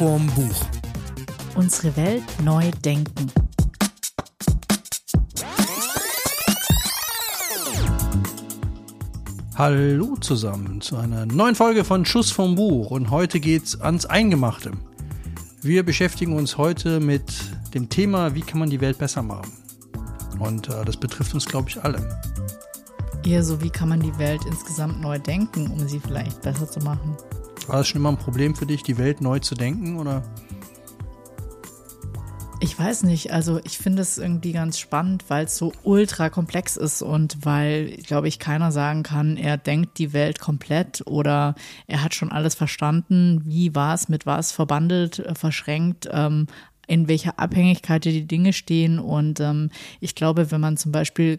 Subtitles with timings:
[0.00, 0.64] vorm Buch.
[1.56, 3.30] Unsere Welt neu denken.
[9.56, 14.72] Hallo zusammen zu einer neuen Folge von Schuss vom Buch und heute geht's ans Eingemachte.
[15.60, 17.30] Wir beschäftigen uns heute mit
[17.74, 19.52] dem Thema, wie kann man die Welt besser machen.
[20.38, 22.18] Und äh, das betrifft uns, glaube ich, alle.
[23.22, 26.80] Eher so, wie kann man die Welt insgesamt neu denken, um sie vielleicht besser zu
[26.80, 27.18] machen.
[27.70, 30.24] War das schon immer ein Problem für dich, die Welt neu zu denken oder?
[32.58, 36.76] Ich weiß nicht, also ich finde es irgendwie ganz spannend, weil es so ultra komplex
[36.76, 41.54] ist und weil, glaube ich, keiner sagen kann, er denkt die Welt komplett oder
[41.86, 46.48] er hat schon alles verstanden, wie was mit was verbandelt, äh, verschränkt, ähm,
[46.88, 48.98] in welcher Abhängigkeit die Dinge stehen.
[48.98, 51.38] Und ähm, ich glaube, wenn man zum Beispiel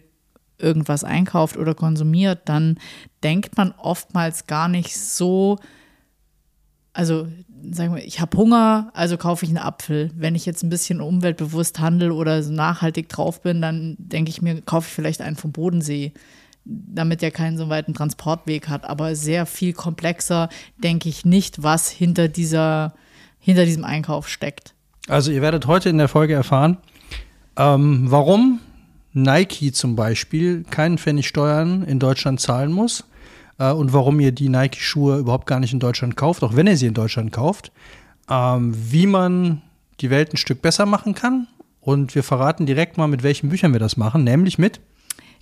[0.56, 2.78] irgendwas einkauft oder konsumiert, dann
[3.22, 5.58] denkt man oftmals gar nicht so,
[6.92, 7.26] also
[7.70, 10.10] sagen wir, ich habe Hunger, also kaufe ich einen Apfel.
[10.16, 14.42] Wenn ich jetzt ein bisschen umweltbewusst handle oder so nachhaltig drauf bin, dann denke ich
[14.42, 16.12] mir, kaufe ich vielleicht einen vom Bodensee,
[16.64, 18.84] damit der keinen so weiten Transportweg hat.
[18.84, 20.48] Aber sehr viel komplexer
[20.82, 22.94] denke ich nicht, was hinter dieser,
[23.38, 24.74] hinter diesem Einkauf steckt.
[25.08, 26.78] Also ihr werdet heute in der Folge erfahren,
[27.56, 28.60] ähm, warum
[29.12, 33.04] Nike zum Beispiel keinen Pfennig Steuern in Deutschland zahlen muss
[33.58, 36.76] äh, und warum ihr die Nike-Schuhe überhaupt gar nicht in Deutschland kauft, auch wenn ihr
[36.76, 37.72] sie in Deutschland kauft,
[38.30, 39.62] ähm, wie man
[40.00, 41.48] die Welt ein Stück besser machen kann.
[41.80, 44.80] Und wir verraten direkt mal, mit welchen Büchern wir das machen, nämlich mit.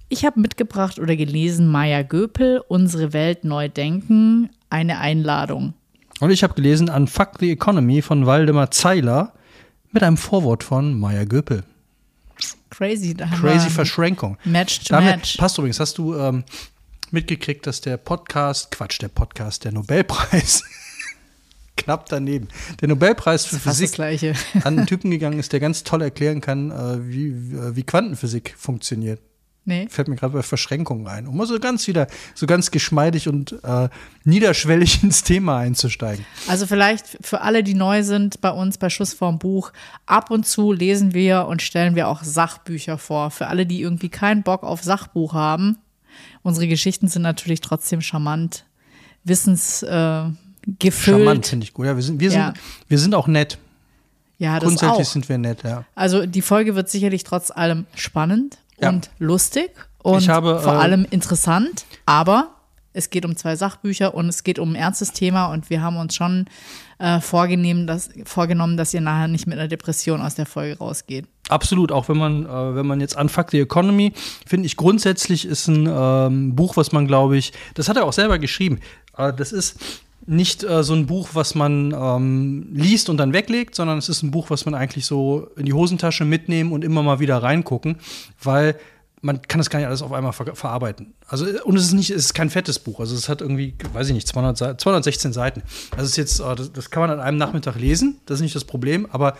[0.08, 5.74] Ich habe mitgebracht oder gelesen Maya Göpel, Unsere Welt neu denken, eine Einladung.
[6.20, 9.32] Und ich habe gelesen Unfuck the Economy von Waldemar Zeiler
[9.92, 11.64] mit einem Vorwort von Maya Göpel.
[12.70, 13.14] Crazy.
[13.14, 14.36] Da Crazy Verschränkung.
[14.44, 15.36] Match to Damit Match.
[15.36, 16.44] passt übrigens, hast du ähm,
[17.12, 20.62] mitgekriegt, dass der Podcast, Quatsch, der Podcast, der Nobelpreis,
[21.76, 22.48] knapp daneben,
[22.80, 23.98] der Nobelpreis für Physik
[24.64, 28.54] an einen Typen gegangen ist, der ganz toll erklären kann, äh, wie, äh, wie Quantenphysik
[28.56, 29.20] funktioniert.
[29.66, 29.88] Nee.
[29.90, 33.62] Fällt mir gerade bei Verschränkungen ein, um mal so ganz wieder, so ganz geschmeidig und
[33.62, 33.88] äh,
[34.24, 36.24] niederschwellig ins Thema einzusteigen.
[36.48, 39.72] Also vielleicht für alle, die neu sind bei uns bei Schuss vorm Buch,
[40.06, 43.30] ab und zu lesen wir und stellen wir auch Sachbücher vor.
[43.30, 45.78] Für alle, die irgendwie keinen Bock auf Sachbuch haben.
[46.42, 48.64] Unsere Geschichten sind natürlich trotzdem charmant,
[49.24, 50.34] wissensgefüllt.
[50.66, 51.16] Äh, gefüllt.
[51.18, 51.86] Charmant finde ich gut.
[51.86, 52.54] Ja, wir sind, wir sind, Ja.
[52.88, 53.58] wir sind auch nett.
[54.38, 55.12] Ja, das Grundsätzlich auch.
[55.12, 55.84] sind wir nett, ja.
[55.94, 58.88] Also die Folge wird sicherlich trotz allem spannend Ja.
[58.90, 59.70] und lustig
[60.02, 62.50] und habe, vor äh, allem interessant, aber
[62.92, 65.96] es geht um zwei Sachbücher und es geht um ein ernstes Thema und wir haben
[65.96, 66.46] uns schon
[66.98, 71.26] äh, vorgenommen, dass, vorgenommen, dass ihr nachher nicht mit einer Depression aus der Folge rausgeht.
[71.48, 74.12] Absolut, auch wenn man, äh, wenn man jetzt Unfuck the Economy,
[74.46, 78.12] finde ich grundsätzlich ist ein ähm, Buch, was man, glaube ich, das hat er auch
[78.12, 78.80] selber geschrieben.
[79.16, 79.80] Äh, das ist
[80.26, 84.22] nicht äh, so ein Buch, was man ähm, liest und dann weglegt, sondern es ist
[84.22, 87.96] ein Buch, was man eigentlich so in die Hosentasche mitnehmen und immer mal wieder reingucken,
[88.42, 88.76] weil
[89.22, 91.14] man kann das gar nicht alles auf einmal ver verarbeiten.
[91.26, 93.00] Also und es ist nicht, es ist kein fettes Buch.
[93.00, 95.62] Also es hat irgendwie, weiß ich nicht, 200 Seiten, 216 Seiten.
[95.96, 98.18] Das ist jetzt, äh, das, das kann man an einem Nachmittag lesen.
[98.26, 99.06] Das ist nicht das Problem.
[99.10, 99.36] Aber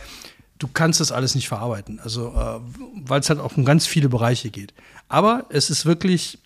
[0.59, 1.99] du kannst das alles nicht verarbeiten.
[2.01, 2.61] Also, äh,
[2.95, 4.75] weil es halt auch um ganz viele Bereiche geht.
[5.09, 6.39] Aber es ist wirklich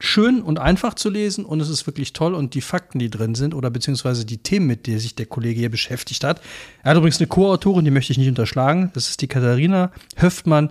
[0.00, 3.34] schön und einfach zu lesen und es ist wirklich toll und die Fakten, die drin
[3.34, 6.40] sind oder beziehungsweise die Themen, mit denen sich der Kollege hier beschäftigt hat.
[6.84, 8.92] Er hat übrigens eine Co-Autorin, die möchte ich nicht unterschlagen.
[8.94, 10.70] Das ist die Katharina Höftmann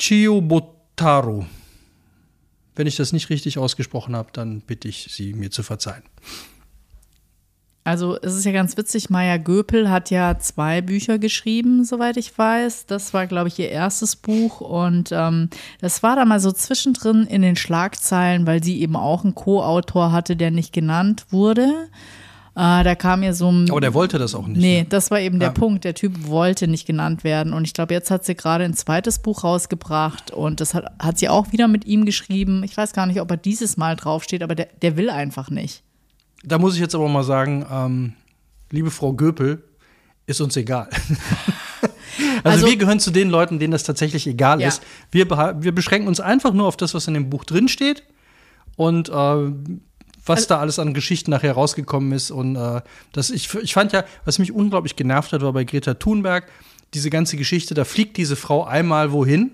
[0.00, 1.44] Chiobotaro.
[2.74, 6.02] Wenn ich das nicht richtig ausgesprochen habe, dann bitte ich Sie, mir zu verzeihen.
[7.84, 12.36] Also es ist ja ganz witzig, Maya Göpel hat ja zwei Bücher geschrieben, soweit ich
[12.36, 12.86] weiß.
[12.86, 15.48] Das war, glaube ich, ihr erstes Buch und ähm,
[15.80, 20.12] das war da mal so zwischendrin in den Schlagzeilen, weil sie eben auch einen Co-Autor
[20.12, 21.88] hatte, der nicht genannt wurde.
[22.56, 24.58] Äh, da kam ihr so ein Aber der wollte das auch nicht.
[24.60, 24.86] Nee, ne?
[24.88, 25.54] das war eben der Ja.
[25.54, 25.84] Punkt.
[25.84, 27.52] Der Typ wollte nicht genannt werden.
[27.52, 31.18] Und ich glaube, jetzt hat sie gerade ein zweites Buch rausgebracht und das hat, hat
[31.18, 32.62] sie auch wieder mit ihm geschrieben.
[32.64, 35.82] Ich weiß gar nicht, ob er dieses Mal draufsteht, aber der, der will einfach nicht.
[36.44, 38.12] Da muss ich jetzt aber mal sagen, ähm,
[38.70, 39.62] liebe Frau Göpel,
[40.26, 40.88] ist uns egal.
[42.42, 44.68] also, Also- wir gehören zu den Leuten, denen das tatsächlich egal Ja.
[44.68, 44.82] ist.
[45.10, 48.02] Wir, wir beschränken uns einfach nur auf das, was in dem Buch drinsteht
[48.76, 49.52] und äh,
[50.30, 52.30] was Also da alles an Geschichten nachher rausgekommen ist.
[52.30, 52.80] Und äh,
[53.12, 56.46] das, ich, ich fand ja, was mich unglaublich genervt hat, war bei Greta Thunberg,
[56.94, 59.52] diese ganze Geschichte, da fliegt diese Frau einmal wohin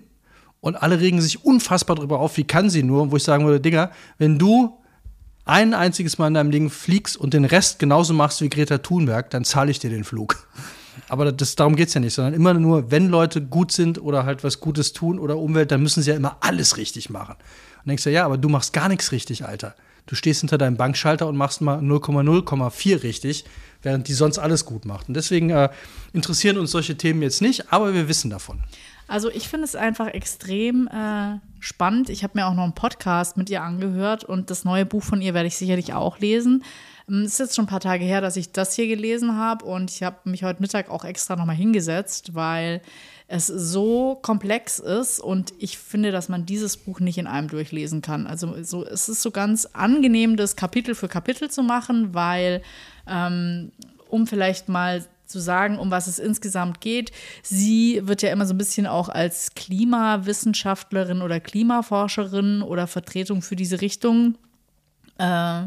[0.61, 3.61] und alle regen sich unfassbar drüber auf, wie kann sie nur, wo ich sagen würde,
[3.61, 4.79] Digga, wenn du
[5.45, 9.31] ein einziges Mal in deinem Leben fliegst und den Rest genauso machst wie Greta Thunberg,
[9.31, 10.49] dann zahle ich dir den Flug.
[11.09, 14.25] Aber das, darum geht es ja nicht, sondern immer nur, wenn Leute gut sind oder
[14.25, 17.37] halt was Gutes tun oder Umwelt, dann müssen sie ja immer alles richtig machen.
[17.85, 19.77] Und denkst du, ja, aber du machst gar nichts richtig, Alter.
[20.07, 23.45] Du stehst hinter deinem Bankschalter und machst mal 0,0,4 richtig,
[23.83, 25.09] während die sonst alles gut macht.
[25.09, 25.69] Und deswegen äh,
[26.13, 28.61] interessieren uns solche Themen jetzt nicht, aber wir wissen davon.
[29.09, 32.11] Also ich finde es einfach extrem äh, spannend.
[32.11, 35.23] Ich habe mir auch noch einen Podcast mit ihr angehört und das neue Buch von
[35.23, 36.65] ihr werde ich sicherlich auch lesen.
[37.09, 39.65] Ähm, es ist jetzt schon ein paar Tage her, dass ich das hier gelesen habe
[39.65, 42.83] und ich habe mich heute Mittag auch extra nochmal hingesetzt, weil
[43.29, 48.01] es so komplex ist und ich finde, dass man dieses Buch nicht in einem durchlesen
[48.01, 48.27] kann.
[48.27, 52.63] Also so, es ist so ganz angenehm, das Kapitel für Kapitel zu machen, weil
[53.09, 53.73] ähm,
[54.09, 57.11] um vielleicht mal zu sagen, um was es insgesamt geht.
[57.43, 63.57] Sie wird ja immer so ein bisschen auch als Klimawissenschaftlerin oder Klimaforscherin oder Vertretung für
[63.57, 64.37] diese Richtung
[65.19, 65.65] äh,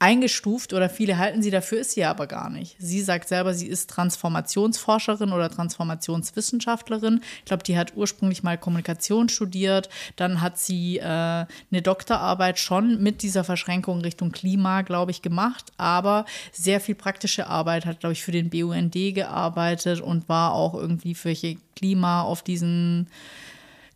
[0.00, 2.74] eingestuft oder viele halten sie dafür, ist sie aber gar nicht.
[2.78, 7.20] Sie sagt selber, sie ist Transformationsforscherin oder Transformationswissenschaftlerin.
[7.40, 9.90] Ich glaube, die hat ursprünglich mal Kommunikation studiert.
[10.16, 15.70] Dann hat sie äh, eine Doktorarbeit schon mit dieser Verschränkung Richtung Klima, glaube ich, gemacht.
[15.76, 20.74] Aber sehr viel praktische Arbeit hat, glaube ich, für den BUND gearbeitet und war auch
[20.74, 21.34] irgendwie für
[21.76, 23.06] Klima auf diesen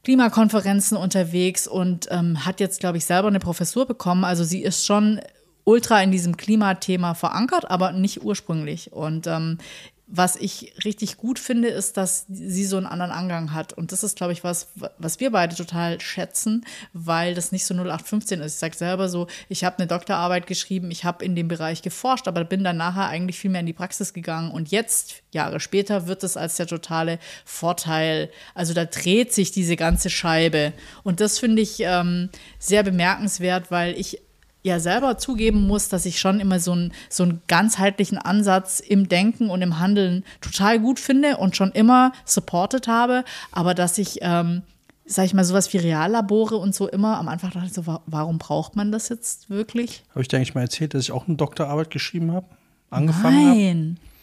[0.04, 4.24] Klimakonferenzen unterwegs und ähm, hat jetzt, glaube ich, selber eine Professur bekommen.
[4.24, 5.18] Also sie ist schon
[5.64, 8.92] ultra in diesem Klimathema verankert, aber nicht ursprünglich.
[8.92, 9.58] Und ähm,
[10.06, 13.72] was ich richtig gut finde, ist, dass sie so einen anderen Angang hat.
[13.72, 14.68] Und das ist, glaube ich, was,
[14.98, 18.54] was wir beide total schätzen, weil das nicht so 0815 ist.
[18.54, 22.28] Ich sage selber so, ich habe eine Doktorarbeit geschrieben, ich habe in dem Bereich geforscht,
[22.28, 24.50] aber bin dann nachher eigentlich viel mehr in die Praxis gegangen.
[24.50, 28.30] Und jetzt, Jahre später, wird es als der totale Vorteil.
[28.54, 30.74] Also da dreht sich diese ganze Scheibe.
[31.02, 32.28] Und das finde ich ähm,
[32.58, 34.20] sehr bemerkenswert, weil ich
[34.64, 39.08] ja selber zugeben muss, dass ich schon immer so, ein, so einen ganzheitlichen Ansatz im
[39.08, 44.18] Denken und im Handeln total gut finde und schon immer supported habe, aber dass ich,
[44.22, 44.62] ähm,
[45.04, 48.38] sag ich mal, sowas wie Reallabore und so immer am Anfang dachte ich so, warum
[48.38, 50.02] braucht man das jetzt wirklich?
[50.10, 52.46] Habe ich dir eigentlich mal erzählt, dass ich auch eine Doktorarbeit geschrieben habe?
[52.88, 53.98] Angefangen Nein.
[54.00, 54.13] Hab?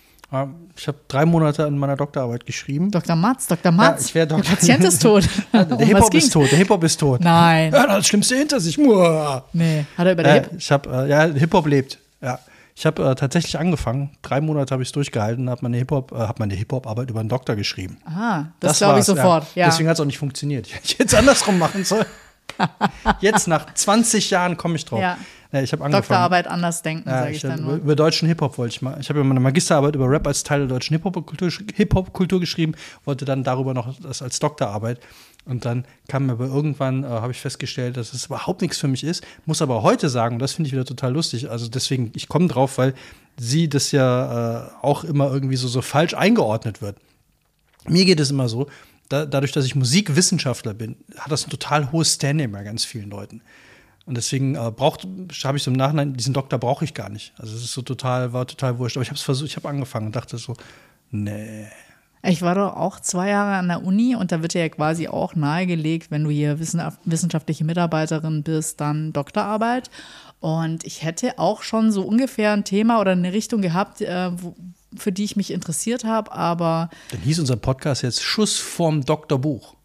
[0.77, 2.89] Ich habe drei Monate an meiner Doktorarbeit geschrieben.
[2.89, 3.17] Dr.
[3.17, 3.71] Matz, Dr.
[3.71, 4.13] Matz.
[4.13, 5.27] Ja, der Patient ist tot.
[5.53, 6.49] der Hip-Hop ist tot.
[6.49, 7.19] Der Hip-Hop ist tot.
[7.19, 7.73] Nein.
[7.73, 8.77] Hat das Schlimmste hinter sich.
[8.77, 9.43] Muah.
[9.51, 11.99] Nee, hat er über der äh, Hip Ich habe, äh, ja, Hip-Hop lebt.
[12.21, 12.39] Ja.
[12.75, 14.11] Ich habe äh, tatsächlich angefangen.
[14.21, 17.57] Drei Monate habe ich es durchgehalten, habe meine Hip-Hop, äh, meine Hip-Hop-Arbeit über einen Doktor
[17.57, 17.97] geschrieben.
[18.05, 19.43] Ah, das, das glaube ich sofort.
[19.55, 19.63] Ja.
[19.63, 19.69] Ja.
[19.69, 20.67] Deswegen hat es auch nicht funktioniert.
[20.83, 22.05] Ich hätte es andersrum machen sollen.
[23.19, 25.01] Jetzt nach 20 Jahren komme ich drauf.
[25.01, 25.17] Ja.
[25.51, 26.03] Ja, ich habe angefangen.
[26.03, 27.75] Doktorarbeit anders denken, ja, sage ich, ich dann nur.
[27.75, 28.97] Über deutschen Hip-Hop wollte ich mal.
[29.01, 33.25] Ich habe ja meine Magisterarbeit über Rap als Teil der deutschen Hip-Hop-Kultur Hip geschrieben, wollte
[33.25, 34.99] dann darüber noch das als Doktorarbeit.
[35.43, 38.87] Und dann kam mir aber irgendwann, äh, habe ich festgestellt, dass es überhaupt nichts für
[38.87, 39.25] mich ist.
[39.45, 41.49] Muss aber heute sagen, und das finde ich wieder total lustig.
[41.49, 42.93] Also deswegen, ich komme drauf, weil
[43.37, 46.97] sie das ja äh, auch immer irgendwie so, so falsch eingeordnet wird.
[47.87, 48.67] Mir geht es immer so,
[49.09, 53.09] da, dadurch, dass ich Musikwissenschaftler bin, hat das ein total hohes Standing bei ganz vielen
[53.09, 53.41] Leuten.
[54.11, 55.07] Und deswegen äh, braucht,
[55.45, 57.31] habe ich so im Nachhinein, diesen Doktor brauche ich gar nicht.
[57.37, 58.97] Also es ist so total, war total wurscht.
[58.97, 60.53] Aber ich habe es versucht, ich habe angefangen und dachte so,
[61.11, 61.65] nee.
[62.21, 65.33] Ich war doch auch zwei Jahre an der Uni und da wird ja quasi auch
[65.33, 69.89] nahegelegt, wenn du hier wissenschaftliche Mitarbeiterin bist, dann Doktorarbeit.
[70.41, 74.31] Und ich hätte auch schon so ungefähr ein Thema oder eine Richtung gehabt, äh,
[74.93, 76.89] für die ich mich interessiert habe, aber.
[77.11, 79.77] Dann hieß unser Podcast jetzt Schuss vorm Doktorbuch.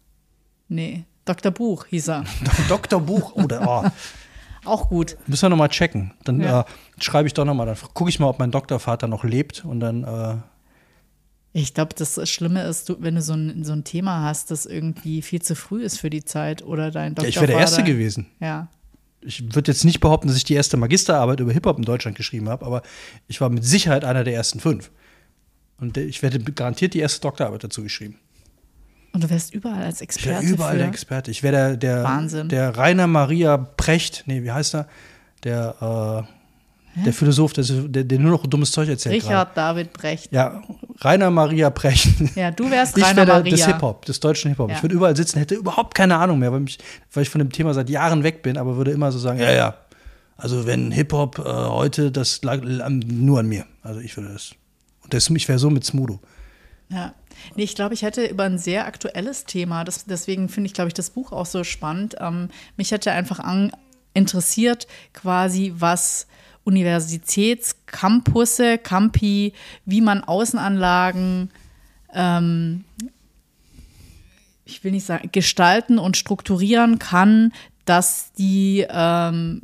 [0.67, 1.05] Nee.
[1.27, 1.51] Dr.
[1.51, 2.23] Buch hieß er.
[2.69, 2.99] Dr.
[3.01, 3.85] Buch, oder?
[3.85, 3.89] Oh.
[4.67, 5.17] Auch gut.
[5.27, 6.13] Müssen wir nochmal checken.
[6.23, 6.61] Dann ja.
[6.61, 6.65] äh,
[6.99, 10.03] schreibe ich doch nochmal, dann gucke ich mal, ob mein Doktorvater noch lebt und dann.
[10.03, 10.35] Äh
[11.53, 15.21] ich glaube, das Schlimme ist, wenn du so ein, so ein Thema hast, das irgendwie
[15.21, 17.23] viel zu früh ist für die Zeit oder dein Doktorvater.
[17.23, 18.27] Ja, ich wäre der Erste gewesen.
[18.39, 18.67] Ja.
[19.21, 22.49] Ich würde jetzt nicht behaupten, dass ich die erste Magisterarbeit über Hip-Hop in Deutschland geschrieben
[22.49, 22.81] habe, aber
[23.27, 24.91] ich war mit Sicherheit einer der ersten fünf.
[25.79, 28.19] Und ich werde garantiert die erste Doktorarbeit dazu geschrieben.
[29.13, 30.43] Und du wärst überall als Experte.
[30.43, 31.31] Ich wäre überall der Experte.
[31.31, 32.49] Ich wäre der, der, Wahnsinn.
[32.49, 34.87] der Rainer Maria Precht, nee, wie heißt er?
[35.43, 39.15] Der, äh, der Philosoph, der, der, nur noch dummes Zeug erzählt.
[39.15, 39.57] Richard grad.
[39.57, 40.31] David Precht.
[40.31, 40.61] Ja,
[40.99, 42.07] Rainer Maria Precht.
[42.35, 43.51] Ja, du wärst ich Rainer wär Maria.
[43.51, 44.69] des Hip-Hop, des deutschen Hip-Hop.
[44.69, 44.75] Ja.
[44.75, 46.79] Ich würde überall sitzen, hätte überhaupt keine Ahnung mehr, weil, mich,
[47.13, 49.51] weil ich von dem Thema seit Jahren weg bin, aber würde immer so sagen, ja,
[49.51, 49.75] ja.
[50.37, 53.65] Also wenn Hip-Hop äh, heute, das lag nur an mir.
[53.81, 54.51] Also ich würde das.
[55.03, 56.19] Und das, ich wäre so mit Smudo.
[56.89, 57.13] Ja.
[57.55, 60.89] Nee, ich glaube, ich hätte über ein sehr aktuelles Thema, das, deswegen finde ich, glaube
[60.89, 62.15] ich, das Buch auch so spannend.
[62.19, 63.71] Ähm, mich hätte einfach an,
[64.13, 66.27] interessiert, quasi, was
[66.63, 69.53] Universitätscampusse, Campi,
[69.85, 71.51] wie man Außenanlagen,
[72.13, 72.83] ähm,
[74.65, 77.53] ich will nicht sagen, gestalten und strukturieren kann,
[77.85, 79.61] dass die ähm,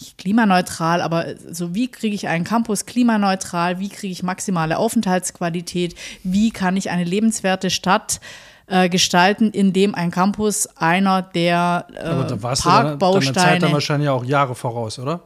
[0.00, 5.94] nicht klimaneutral, aber so wie kriege ich einen Campus klimaneutral, wie kriege ich maximale Aufenthaltsqualität,
[6.22, 8.20] wie kann ich eine lebenswerte Stadt
[8.66, 13.26] äh, gestalten, indem ein Campus einer der äh, Aber da warst Parkbausteine.
[13.26, 15.20] du dann, deiner Zeit dann wahrscheinlich auch Jahre voraus, oder?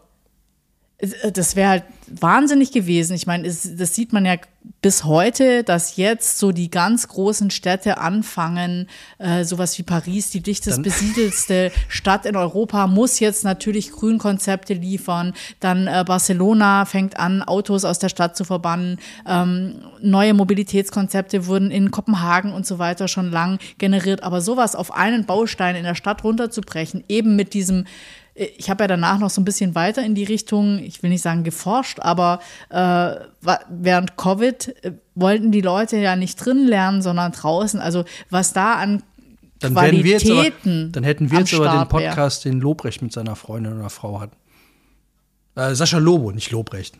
[1.02, 3.14] Äh, das wäre halt wahnsinnig gewesen.
[3.14, 4.36] Ich meine, das sieht man ja
[4.80, 10.40] bis heute, dass jetzt so die ganz großen Städte anfangen, äh, sowas wie Paris, die
[10.40, 15.32] dichtest Dann besiedelste Stadt in Europa, muss jetzt natürlich Grünkonzepte liefern.
[15.60, 18.98] Dann äh, Barcelona fängt an, Autos aus der Stadt zu verbannen.
[19.26, 24.22] Ähm, neue Mobilitätskonzepte wurden in Kopenhagen und so weiter schon lang generiert.
[24.22, 27.86] Aber sowas auf einen Baustein in der Stadt runterzubrechen, eben mit diesem
[28.34, 31.22] ich habe ja danach noch so ein bisschen weiter in die Richtung, ich will nicht
[31.22, 33.14] sagen geforscht, aber äh,
[33.68, 37.80] während Covid äh, wollten die Leute ja nicht drin lernen, sondern draußen.
[37.80, 39.02] Also was da an
[39.58, 42.52] dann Qualitäten aber, dann hätten wir jetzt aber den Podcast, wär.
[42.52, 44.30] den Lobrecht mit seiner Freundin oder Frau hat.
[45.54, 46.96] Äh, Sascha Lobo, nicht Lobrecht.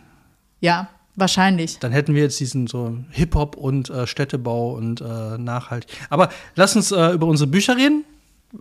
[0.61, 1.79] Ja, wahrscheinlich.
[1.79, 5.87] Dann hätten wir jetzt diesen so Hip-Hop und äh, Städtebau und äh, Nachhalt.
[6.11, 8.05] Aber lass uns äh, über unsere Bücher reden.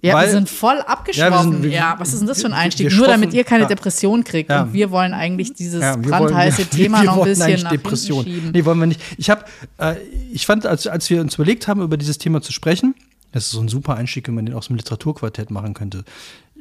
[0.02, 1.54] Ja, Weil, wir sind voll abgeschlossen.
[1.54, 2.96] Ja, wir, ja, was ist denn das für ein Einstieg?
[2.96, 3.68] Nur damit ihr keine ja.
[3.68, 4.50] Depression kriegt.
[4.50, 4.64] Ja.
[4.64, 8.24] Und wir wollen eigentlich dieses brandheiße wollen, Thema noch ein bisschen nach Depression.
[8.24, 8.52] schieben.
[8.52, 9.02] Nee, wollen wir nicht.
[9.18, 9.44] Ich habe,
[9.78, 9.96] äh,
[10.32, 12.96] ich fand, als, als wir uns überlegt haben, über dieses Thema zu sprechen,
[13.34, 16.04] das ist so ein super Einstieg, wenn man den aus dem Literaturquartett machen könnte.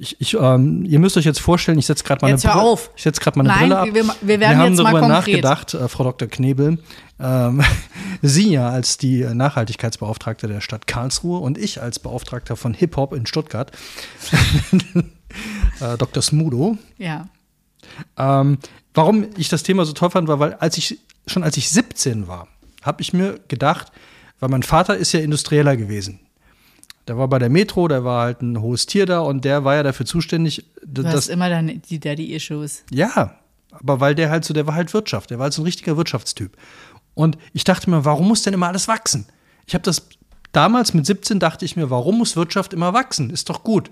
[0.02, 2.90] Ich, ich, ähm, ihr müsst euch jetzt vorstellen, ich setze gerade meine, Brille, auf.
[2.96, 3.84] Ich setz meine Nein, Brille ab.
[3.92, 6.26] Wir, wir, werden wir haben jetzt darüber nachgedacht, äh, Frau Dr.
[6.26, 6.78] Knebel,
[7.20, 7.62] ähm,
[8.22, 13.26] Sie ja als die Nachhaltigkeitsbeauftragte der Stadt Karlsruhe und ich als Beauftragter von Hip-Hop in
[13.26, 13.72] Stuttgart,
[15.80, 16.22] äh, Dr.
[16.22, 16.78] Smudo.
[16.96, 17.28] Ja.
[18.16, 18.56] Ähm,
[18.94, 22.26] warum ich das Thema so toll fand, war, weil als ich schon als ich 17
[22.26, 22.48] war,
[22.82, 23.92] habe ich mir gedacht,
[24.38, 26.20] weil mein Vater ist ja Industrieller gewesen.
[27.10, 29.74] Der war bei der Metro, der war halt ein hohes Tier da und der war
[29.74, 30.70] ja dafür zuständig.
[30.86, 32.84] Du hast immer dann die Daddy-Issues.
[32.92, 33.34] Ja,
[33.72, 35.96] aber weil der halt so, der war halt Wirtschaft, der war halt so ein richtiger
[35.96, 36.56] Wirtschaftstyp.
[37.14, 39.26] Und ich dachte mir, warum muss denn immer alles wachsen?
[39.66, 40.06] Ich habe das
[40.52, 43.30] damals mit 17 dachte ich mir, warum muss Wirtschaft immer wachsen?
[43.30, 43.90] Ist doch gut.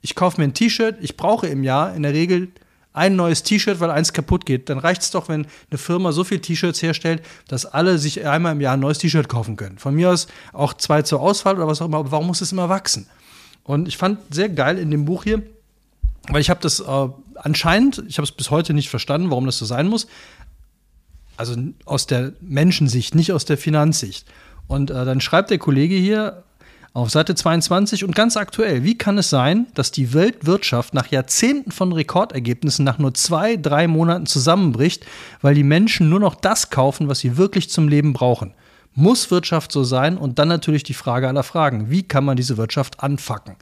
[0.00, 2.52] Ich kaufe mir ein T-Shirt, ich brauche im Jahr in der Regel
[2.92, 4.68] ein neues T-Shirt, weil eins kaputt geht.
[4.68, 8.52] Dann reicht es doch, wenn eine Firma so viele T-Shirts herstellt, dass alle sich einmal
[8.52, 9.78] im Jahr ein neues T-Shirt kaufen können.
[9.78, 12.52] Von mir aus auch zwei zur Auswahl oder was auch immer, aber warum muss es
[12.52, 13.06] immer wachsen?
[13.64, 15.42] Und ich fand sehr geil in dem Buch hier,
[16.28, 19.58] weil ich habe das äh, anscheinend, ich habe es bis heute nicht verstanden, warum das
[19.58, 20.06] so sein muss.
[21.36, 24.26] Also aus der Menschensicht, nicht aus der Finanzsicht.
[24.68, 26.44] Und äh, dann schreibt der Kollege hier,
[26.94, 31.70] auf Seite 22 und ganz aktuell, wie kann es sein, dass die Weltwirtschaft nach Jahrzehnten
[31.70, 35.06] von Rekordergebnissen nach nur zwei, drei Monaten zusammenbricht,
[35.40, 38.52] weil die Menschen nur noch das kaufen, was sie wirklich zum Leben brauchen?
[38.94, 40.18] Muss Wirtschaft so sein?
[40.18, 41.88] Und dann natürlich die Frage aller Fragen.
[41.88, 43.56] Wie kann man diese Wirtschaft anfacken?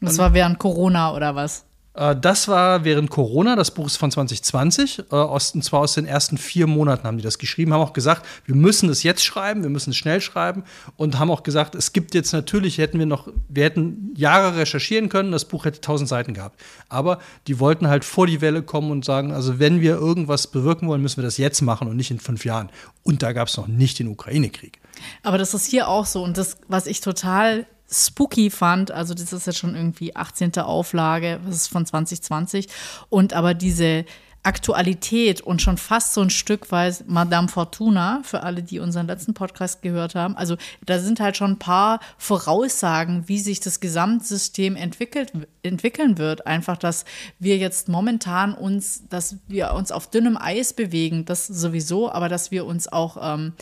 [0.00, 1.64] Das war während Corona oder was?
[1.94, 6.06] Äh, das war während Corona, das Buch ist von 2020, äh, und zwar aus den
[6.06, 9.62] ersten vier Monaten haben die das geschrieben, haben auch gesagt, wir müssen es jetzt schreiben,
[9.62, 10.64] wir müssen es schnell schreiben
[10.96, 15.08] und haben auch gesagt, es gibt jetzt natürlich, hätten wir noch, wir hätten Jahre recherchieren
[15.08, 16.60] können, das Buch hätte tausend Seiten gehabt.
[16.88, 20.88] Aber die wollten halt vor die Welle kommen und sagen, also wenn wir irgendwas bewirken
[20.88, 22.70] wollen, müssen wir das jetzt machen und nicht in fünf Jahren.
[23.02, 24.80] Und da gab es noch nicht den Ukraine-Krieg.
[25.22, 28.90] Aber das ist hier auch so und das, was ich total spooky fand.
[28.90, 30.58] Also das ist jetzt schon irgendwie 18.
[30.58, 32.68] Auflage, das ist von 2020.
[33.08, 34.04] Und aber diese
[34.44, 39.34] Aktualität und schon fast so ein Stück weit Madame Fortuna, für alle, die unseren letzten
[39.34, 40.36] Podcast gehört haben.
[40.36, 46.46] Also da sind halt schon ein paar Voraussagen, wie sich das Gesamtsystem entwickelt, entwickeln wird.
[46.46, 47.04] Einfach, dass
[47.38, 52.50] wir jetzt momentan uns, dass wir uns auf dünnem Eis bewegen, das sowieso, aber dass
[52.50, 53.52] wir uns auch ähm,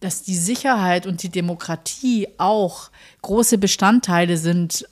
[0.00, 2.90] dass die Sicherheit und die Demokratie auch
[3.22, 4.84] große Bestandteile sind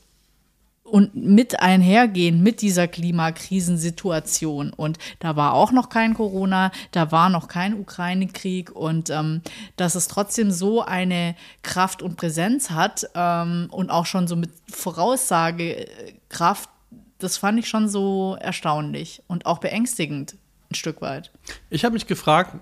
[0.88, 4.72] und mit einhergehen mit dieser Klimakrisensituation.
[4.72, 9.42] Und da war auch noch kein Corona, da war noch kein Ukraine-Krieg und ähm,
[9.76, 14.50] dass es trotzdem so eine Kraft und Präsenz hat ähm, und auch schon so mit
[14.70, 16.70] Voraussagekraft,
[17.18, 20.36] das fand ich schon so erstaunlich und auch beängstigend
[20.70, 21.30] ein Stück weit.
[21.70, 22.56] Ich habe mich gefragt,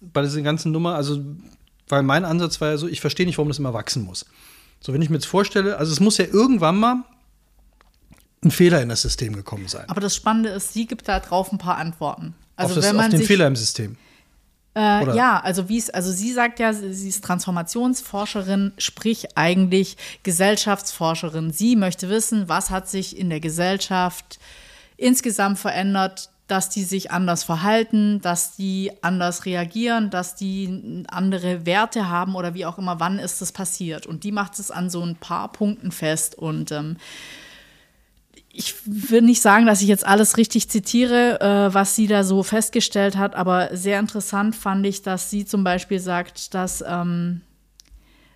[0.00, 1.24] bei dieser ganzen Nummer, also
[1.88, 4.26] weil mein Ansatz war ja so, ich verstehe nicht, warum das immer wachsen muss.
[4.80, 7.04] So, wenn ich mir jetzt vorstelle, also es muss ja irgendwann mal
[8.44, 9.88] ein Fehler in das System gekommen sein.
[9.88, 12.34] Aber das Spannende ist, sie gibt da drauf ein paar Antworten.
[12.56, 13.96] Also auf, das, wenn man auf den sich, Fehler im System.
[14.76, 21.50] Äh, ja, also wie es, also sie sagt ja, sie ist Transformationsforscherin, sprich eigentlich Gesellschaftsforscherin.
[21.52, 24.38] Sie möchte wissen, was hat sich in der Gesellschaft
[24.96, 32.08] insgesamt verändert, dass die sich anders verhalten, dass die anders reagieren, dass die andere Werte
[32.08, 34.06] haben oder wie auch immer, wann ist das passiert.
[34.06, 36.36] Und die macht es an so ein paar Punkten fest.
[36.36, 36.96] Und ähm,
[38.50, 42.42] ich will nicht sagen, dass ich jetzt alles richtig zitiere, äh, was sie da so
[42.42, 47.42] festgestellt hat, aber sehr interessant fand ich, dass sie zum Beispiel sagt, dass ähm,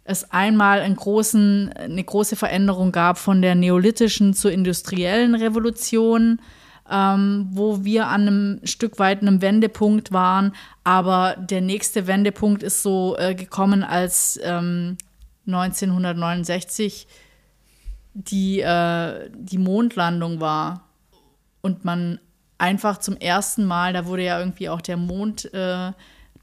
[0.04, 6.40] es einmal großen, eine große Veränderung gab von der neolithischen zur industriellen Revolution,
[6.92, 10.52] ähm, wo wir an einem Stück weit einem Wendepunkt waren.
[10.84, 14.98] Aber der nächste Wendepunkt ist so äh, gekommen, als ähm,
[15.46, 17.06] 1969
[18.14, 20.88] die, äh, die Mondlandung war
[21.62, 22.20] und man
[22.58, 25.92] einfach zum ersten Mal, da wurde ja irgendwie auch der Mond äh,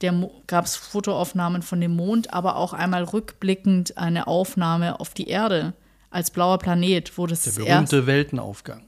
[0.01, 5.27] der gab es Fotoaufnahmen von dem Mond, aber auch einmal rückblickend eine Aufnahme auf die
[5.27, 5.74] Erde
[6.10, 8.84] als blauer Planet, wo das der berühmte Weltenaufgang.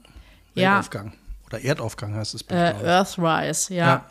[0.54, 1.06] Weltaufgang.
[1.08, 1.21] Ja.
[1.52, 2.42] Oder Erdaufgang heißt es.
[2.42, 4.04] Äh, Earthrise, ja.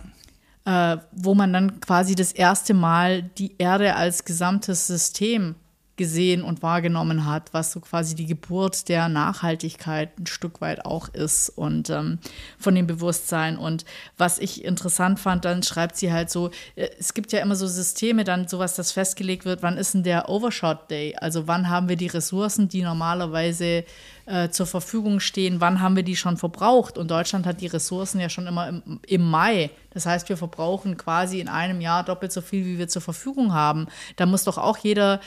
[0.65, 0.93] ja.
[0.93, 5.55] Äh, wo man dann quasi das erste Mal die Erde als gesamtes System
[6.01, 11.09] gesehen und wahrgenommen hat, was so quasi die Geburt der Nachhaltigkeit ein Stück weit auch
[11.09, 12.17] ist und ähm,
[12.57, 13.57] von dem Bewusstsein.
[13.57, 13.85] Und
[14.17, 17.67] was ich interessant fand, dann schreibt sie halt so, äh, es gibt ja immer so
[17.67, 21.15] Systeme, dann sowas, das festgelegt wird, wann ist denn der Overshot Day?
[21.17, 23.83] Also wann haben wir die Ressourcen, die normalerweise
[24.25, 26.97] äh, zur Verfügung stehen, wann haben wir die schon verbraucht?
[26.97, 29.71] Und Deutschland hat die Ressourcen ja schon immer im, im Mai.
[29.91, 33.53] Das heißt, wir verbrauchen quasi in einem Jahr doppelt so viel, wie wir zur Verfügung
[33.53, 33.87] haben.
[34.15, 35.19] Da muss doch auch jeder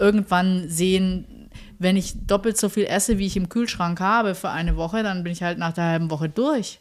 [0.00, 4.76] irgendwann sehen, wenn ich doppelt so viel esse, wie ich im Kühlschrank habe für eine
[4.76, 6.80] Woche, dann bin ich halt nach der halben Woche durch.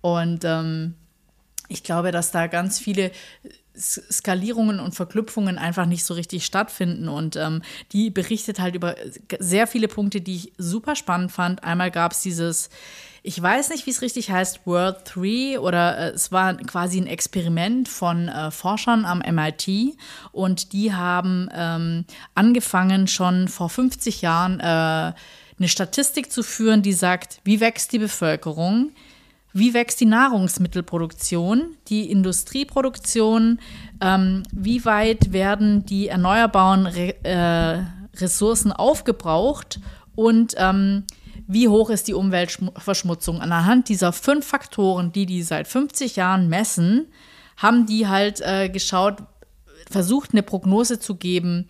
[0.00, 0.94] Und ähm,
[1.68, 3.10] ich glaube, dass da ganz viele
[3.76, 7.08] Skalierungen und Verknüpfungen einfach nicht so richtig stattfinden.
[7.08, 7.62] Und ähm,
[7.92, 8.94] die berichtet halt über
[9.38, 11.64] sehr viele Punkte, die ich super spannend fand.
[11.64, 12.70] Einmal gab es dieses,
[13.22, 17.06] ich weiß nicht, wie es richtig heißt, World 3 oder äh, es war quasi ein
[17.06, 19.96] Experiment von äh, Forschern am MIT
[20.30, 22.04] und die haben ähm,
[22.34, 25.14] angefangen schon vor 50 Jahren äh,
[25.58, 28.90] eine Statistik zu führen, die sagt, wie wächst die Bevölkerung,
[29.54, 33.60] wie wächst die Nahrungsmittelproduktion, die Industrieproduktion,
[34.00, 37.84] ähm, wie weit werden die erneuerbaren Re äh,
[38.16, 39.80] Ressourcen aufgebraucht
[40.16, 41.04] und ähm,
[41.46, 43.40] wie hoch ist die Umweltverschmutzung.
[43.40, 47.06] Anhand dieser fünf Faktoren, die die seit 50 Jahren messen,
[47.56, 49.22] haben die halt äh, geschaut,
[49.88, 51.66] versucht eine Prognose zu geben,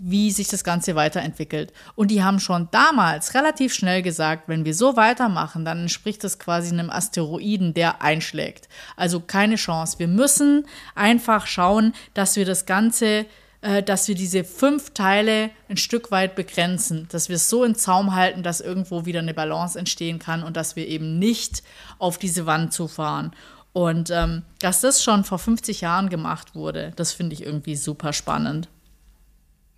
[0.00, 1.72] wie sich das Ganze weiterentwickelt.
[1.94, 6.38] Und die haben schon damals relativ schnell gesagt, wenn wir so weitermachen, dann entspricht das
[6.38, 8.68] quasi einem Asteroiden, der einschlägt.
[8.96, 9.98] Also keine Chance.
[9.98, 13.26] Wir müssen einfach schauen, dass wir das Ganze
[13.60, 17.74] äh, dass wir diese fünf Teile ein Stück weit begrenzen, dass wir es so in
[17.74, 21.64] Zaum halten, dass irgendwo wieder eine Balance entstehen kann und dass wir eben nicht
[21.98, 23.32] auf diese Wand zufahren.
[23.72, 28.12] Und ähm, dass das schon vor 50 Jahren gemacht wurde, das finde ich irgendwie super
[28.12, 28.68] spannend.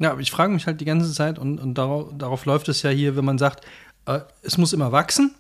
[0.00, 2.82] Ja, aber ich frage mich halt die ganze Zeit und, und darauf, darauf, läuft es
[2.82, 3.66] ja hier, wenn man sagt,
[4.06, 5.34] äh, es muss immer wachsen,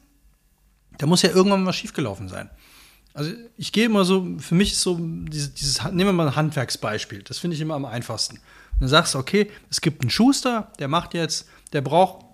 [0.98, 2.50] da muss ja irgendwann mal schiefgelaufen sein.
[3.14, 6.36] Also ich gehe immer so, für mich ist so dieses, dieses nehmen wir mal ein
[6.36, 8.36] Handwerksbeispiel, das finde ich immer am einfachsten.
[8.36, 12.26] Und dann sagst du, okay, es gibt einen Schuster, der macht jetzt, der braucht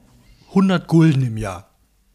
[0.49, 1.71] 100 Gulden im Jahr,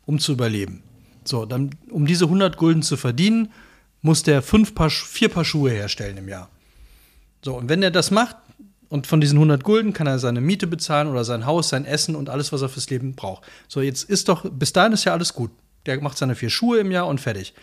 [0.06, 0.84] um zu überleben.
[1.24, 3.54] So, dann, um diese 100 Gulden zu verdienen,
[4.02, 6.50] muss der fünf Paar, vier Paar Schuhe herstellen im Jahr.
[7.46, 8.36] So, und wenn er das macht,
[8.92, 12.14] und von diesen 100 Gulden kann er seine Miete bezahlen oder sein Haus, sein Essen
[12.14, 13.44] und alles, was er fürs Leben braucht.
[13.70, 15.50] So, jetzt ist doch, bis dahin ist ja alles gut.
[15.86, 17.54] Der macht seine vier Schuhe im Jahr und fertig.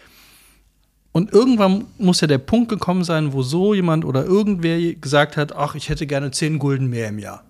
[1.12, 5.54] Und irgendwann muss ja der Punkt gekommen sein, wo so jemand oder irgendwer gesagt hat,
[5.54, 7.44] ach, ich hätte gerne 10 Gulden mehr im Jahr.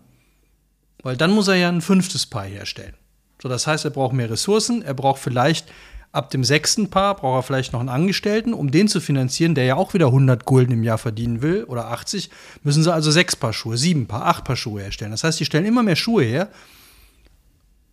[1.04, 2.94] Weil dann muss er ja ein fünftes Paar herstellen.
[3.40, 5.68] So, das heißt, er braucht mehr Ressourcen, er braucht vielleicht
[6.10, 9.64] Ab dem sechsten Paar braucht er vielleicht noch einen Angestellten, um den zu finanzieren, der
[9.64, 12.30] ja auch wieder 100 Gulden im Jahr verdienen will oder 80,
[12.62, 15.10] müssen sie also sechs Paar Schuhe, sieben Paar, acht Paar Schuhe herstellen.
[15.10, 16.48] Das heißt, die stellen immer mehr Schuhe her,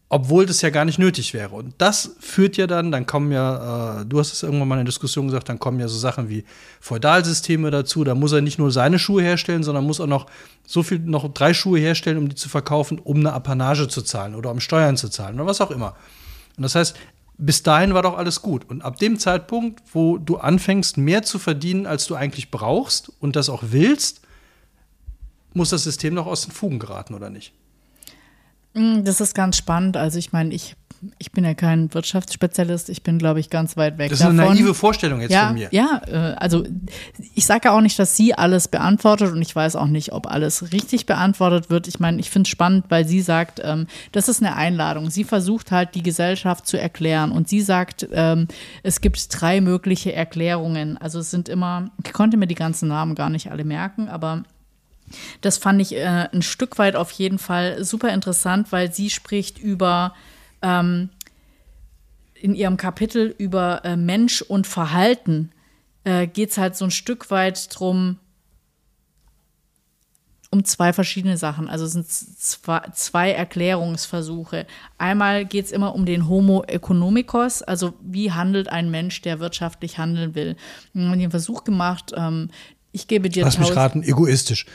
[0.08, 1.56] obwohl das ja gar nicht nötig wäre.
[1.56, 4.86] Und das führt ja dann, dann kommen ja, äh, du hast es irgendwann mal in
[4.86, 6.46] der Diskussion gesagt, dann kommen ja so Sachen wie
[6.80, 8.04] Feudalsysteme dazu.
[8.06, 10.28] Da muss er nicht nur seine Schuhe herstellen, sondern muss auch noch
[10.66, 14.36] so viel, noch drei Schuhe herstellen, um die zu verkaufen, um eine Apanage zu zahlen
[14.36, 15.96] oder um Steuern zu zahlen oder was auch immer.
[16.56, 16.96] Und das heißt,
[17.38, 18.70] bis dahin war doch alles gut.
[18.70, 23.36] Und ab dem Zeitpunkt, wo du anfängst, mehr zu verdienen, als du eigentlich brauchst und
[23.36, 24.22] das auch willst,
[25.54, 27.54] muss das System doch aus den Fugen geraten, oder nicht?
[28.74, 29.98] Mm, das ist ganz spannend.
[29.98, 30.76] Also ich meine, ich
[31.18, 34.10] ich bin ja kein Wirtschaftsspezialist, ich bin, glaube ich, ganz weit weg.
[34.10, 34.56] Das ist eine davon.
[34.56, 35.70] naive Vorstellung jetzt ja, von mir.
[35.72, 36.64] Ja, äh, also
[37.34, 40.28] ich sage ja auch nicht, dass sie alles beantwortet und ich weiß auch nicht, ob
[40.28, 41.88] alles richtig beantwortet wird.
[41.88, 45.10] Ich meine, ich finde es spannend, weil sie sagt, ähm, das ist eine Einladung.
[45.10, 48.48] Sie versucht halt, die Gesellschaft zu erklären und sie sagt, ähm,
[48.84, 50.98] es gibt drei mögliche Erklärungen.
[50.98, 54.44] Also es sind immer, ich konnte mir die ganzen Namen gar nicht alle merken, aber
[55.42, 59.60] das fand ich äh, ein Stück weit auf jeden Fall super interessant, weil sie spricht
[59.60, 60.14] über
[60.62, 61.10] ähm,
[62.36, 65.52] in ihrem Kapitel über äh, Mensch und Verhalten
[66.04, 68.20] äh, geht es halt so ein Stück weit drum,
[70.52, 71.68] um zwei verschiedene Sachen.
[71.68, 74.66] Also es sind zwei, zwei Erklärungsversuche.
[74.98, 79.98] Einmal geht es immer um den Homo economicus, also wie handelt ein Mensch, der wirtschaftlich
[79.98, 80.56] handeln will.
[80.94, 82.50] Wir haben den Versuch gemacht, ähm,
[82.96, 84.66] ich gebe dir Lass mich raten, egoistisch.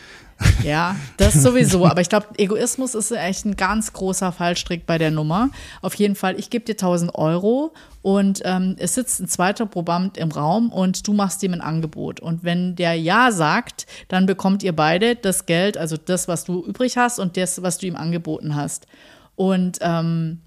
[0.62, 1.86] Ja, das sowieso.
[1.86, 5.50] Aber ich glaube, Egoismus ist echt ein ganz großer Fallstrick bei der Nummer.
[5.82, 10.16] Auf jeden Fall, ich gebe dir 1000 Euro und ähm, es sitzt ein zweiter Proband
[10.16, 12.20] im Raum und du machst ihm ein Angebot.
[12.20, 16.64] Und wenn der Ja sagt, dann bekommt ihr beide das Geld, also das, was du
[16.64, 18.86] übrig hast und das, was du ihm angeboten hast.
[19.36, 20.40] Und ähm,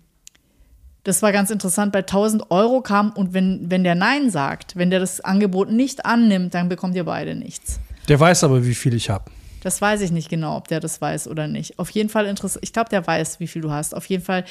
[1.03, 4.89] das war ganz interessant, bei 1000 Euro kam und wenn, wenn der Nein sagt, wenn
[4.89, 7.79] der das Angebot nicht annimmt, dann bekommt ihr beide nichts.
[8.07, 9.25] Der weiß aber, wie viel ich habe.
[9.63, 11.79] Das weiß ich nicht genau, ob der das weiß oder nicht.
[11.79, 12.63] Auf jeden Fall interessant.
[12.63, 13.95] Ich glaube, der weiß, wie viel du hast.
[13.95, 14.43] Auf jeden Fall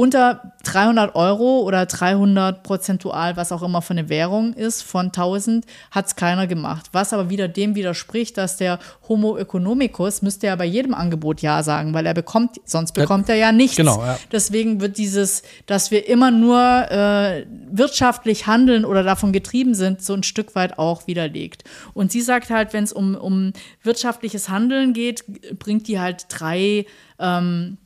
[0.00, 5.66] unter 300 Euro oder 300 prozentual, was auch immer für eine Währung ist, von 1000
[5.90, 6.86] hat es keiner gemacht.
[6.92, 8.78] Was aber wieder dem widerspricht, dass der
[9.10, 13.34] Homo economicus müsste ja bei jedem Angebot Ja sagen, weil er bekommt, sonst bekommt er
[13.34, 13.76] ja nichts.
[13.76, 14.18] Genau, ja.
[14.32, 20.14] Deswegen wird dieses, dass wir immer nur äh, wirtschaftlich handeln oder davon getrieben sind, so
[20.14, 21.64] ein Stück weit auch widerlegt.
[21.92, 25.24] Und sie sagt halt, wenn es um, um wirtschaftliches Handeln geht,
[25.58, 26.86] bringt die halt drei
[27.18, 27.76] ähm,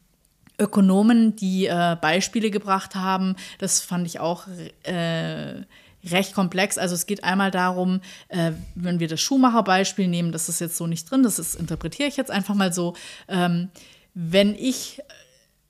[0.58, 3.36] Ökonomen, die äh, Beispiele gebracht haben.
[3.58, 4.46] Das fand ich auch
[4.84, 5.62] äh,
[6.10, 6.78] recht komplex.
[6.78, 10.86] Also es geht einmal darum, äh, wenn wir das Schuhmacher-Beispiel nehmen, das ist jetzt so
[10.86, 12.94] nicht drin, das ist, interpretiere ich jetzt einfach mal so.
[13.28, 13.70] Ähm,
[14.14, 15.00] wenn ich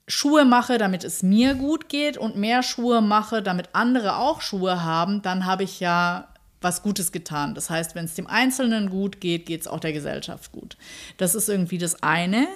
[0.06, 4.82] Schuhe mache, damit es mir gut geht und mehr Schuhe mache, damit andere auch Schuhe
[4.82, 6.28] haben, dann habe ich ja
[6.60, 7.54] was Gutes getan.
[7.54, 10.76] Das heißt, wenn es dem Einzelnen gut geht, geht es auch der Gesellschaft gut.
[11.16, 12.48] Das ist irgendwie das eine.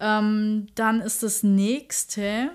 [0.00, 2.50] Ähm, dann ist das nächste,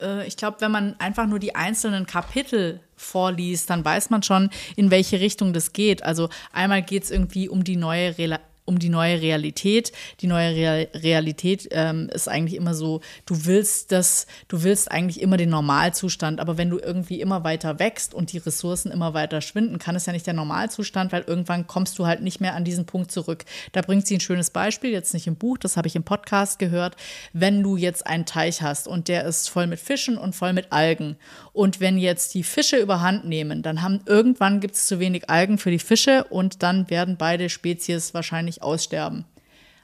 [0.00, 4.50] äh, ich glaube, wenn man einfach nur die einzelnen Kapitel vorliest, dann weiß man schon,
[4.76, 6.02] in welche Richtung das geht.
[6.02, 9.90] Also einmal geht es irgendwie um die neue Rela um die neue Realität.
[10.20, 15.20] Die neue Real Realität ähm, ist eigentlich immer so, du willst das, du willst eigentlich
[15.20, 19.40] immer den Normalzustand, aber wenn du irgendwie immer weiter wächst und die Ressourcen immer weiter
[19.40, 22.64] schwinden, kann es ja nicht der Normalzustand, weil irgendwann kommst du halt nicht mehr an
[22.64, 23.44] diesen Punkt zurück.
[23.72, 26.60] Da bringt sie ein schönes Beispiel, jetzt nicht im Buch, das habe ich im Podcast
[26.60, 26.94] gehört.
[27.32, 30.70] Wenn du jetzt einen Teich hast und der ist voll mit Fischen und voll mit
[30.70, 31.16] Algen
[31.60, 35.58] und wenn jetzt die Fische überhand nehmen, dann haben irgendwann gibt es zu wenig Algen
[35.58, 39.26] für die Fische und dann werden beide Spezies wahrscheinlich aussterben.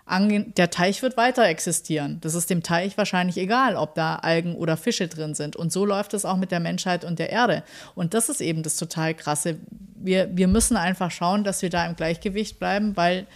[0.09, 2.17] Der Teich wird weiter existieren.
[2.23, 5.55] Das ist dem Teich wahrscheinlich egal, ob da Algen oder Fische drin sind.
[5.55, 7.63] Und so läuft es auch mit der Menschheit und der Erde.
[7.95, 9.59] Und das ist eben das total krasse.
[9.97, 13.27] Wir, wir müssen einfach schauen, dass wir da im Gleichgewicht bleiben, weil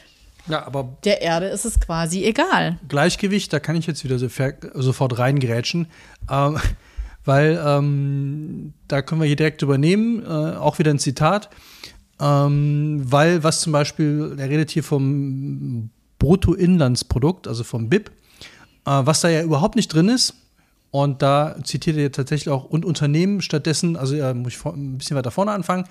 [0.48, 2.78] ja, aber der Erde ist es quasi egal.
[2.88, 4.30] Gleichgewicht, da kann ich jetzt wieder so
[4.76, 5.88] sofort reingrätschen.
[6.30, 6.58] Ähm,
[7.24, 11.50] weil ähm, da können wir hier direkt übernehmen, äh, auch wieder ein Zitat.
[12.20, 18.10] Ähm, weil was zum Beispiel, er redet hier vom Bruttoinlandsprodukt, also vom BIP, äh,
[18.84, 20.34] was da ja überhaupt nicht drin ist.
[20.90, 25.16] Und da zitiert er tatsächlich auch und Unternehmen stattdessen, also ja, muss ich ein bisschen
[25.16, 25.86] weiter vorne anfangen, äh,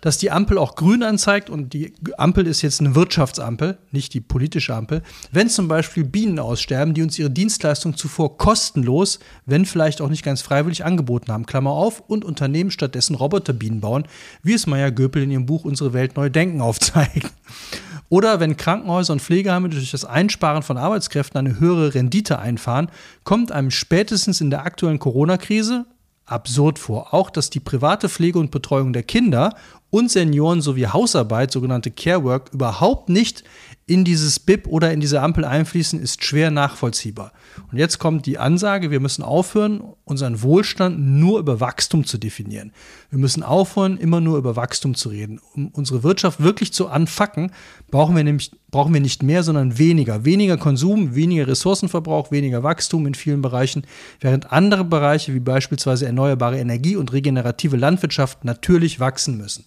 [0.00, 4.20] dass die Ampel auch grün anzeigt und die Ampel ist jetzt eine Wirtschaftsampel, nicht die
[4.20, 5.02] politische Ampel.
[5.30, 10.24] Wenn zum Beispiel Bienen aussterben, die uns ihre Dienstleistung zuvor kostenlos, wenn vielleicht auch nicht
[10.24, 14.04] ganz freiwillig angeboten haben, Klammer auf, und Unternehmen stattdessen Roboterbienen bauen,
[14.42, 17.30] wie es Maya Göpel in ihrem Buch Unsere Welt neu denken aufzeigt.
[18.08, 22.90] Oder wenn Krankenhäuser und Pflegeheime durch das Einsparen von Arbeitskräften eine höhere Rendite einfahren,
[23.24, 25.84] kommt einem spätestens in der aktuellen Corona-Krise
[26.28, 27.14] absurd vor.
[27.14, 29.54] Auch, dass die private Pflege und Betreuung der Kinder
[29.90, 33.44] und Senioren sowie Hausarbeit, sogenannte Care Work, überhaupt nicht
[33.86, 37.32] in dieses BIP oder in diese Ampel einfließen, ist schwer nachvollziehbar.
[37.72, 42.72] Und jetzt kommt die Ansage, wir müssen aufhören, unseren Wohlstand nur über Wachstum zu definieren.
[43.08, 45.40] Wir müssen aufhören, immer nur über Wachstum zu reden.
[45.54, 47.50] Um unsere Wirtschaft wirklich zu anfacken,
[47.90, 50.24] brauchen wir nämlich brauchen wir nicht mehr, sondern weniger.
[50.26, 53.84] Weniger Konsum, weniger Ressourcenverbrauch, weniger Wachstum in vielen Bereichen,
[54.20, 59.64] während andere Bereiche wie beispielsweise erneuerbare Energie und regenerative Landwirtschaft natürlich wachsen müssen.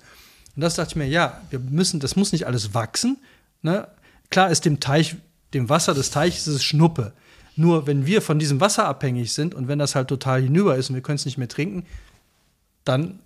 [0.56, 3.18] Und das dachte ich mir, ja, wir müssen, das muss nicht alles wachsen.
[3.62, 3.88] Ne?
[4.30, 5.16] Klar ist dem Teich,
[5.54, 7.14] dem Wasser des Teiches ist es Schnuppe.
[7.56, 10.90] Nur wenn wir von diesem Wasser abhängig sind und wenn das halt total hinüber ist
[10.90, 11.86] und wir können es nicht mehr trinken,
[12.86, 13.20] dann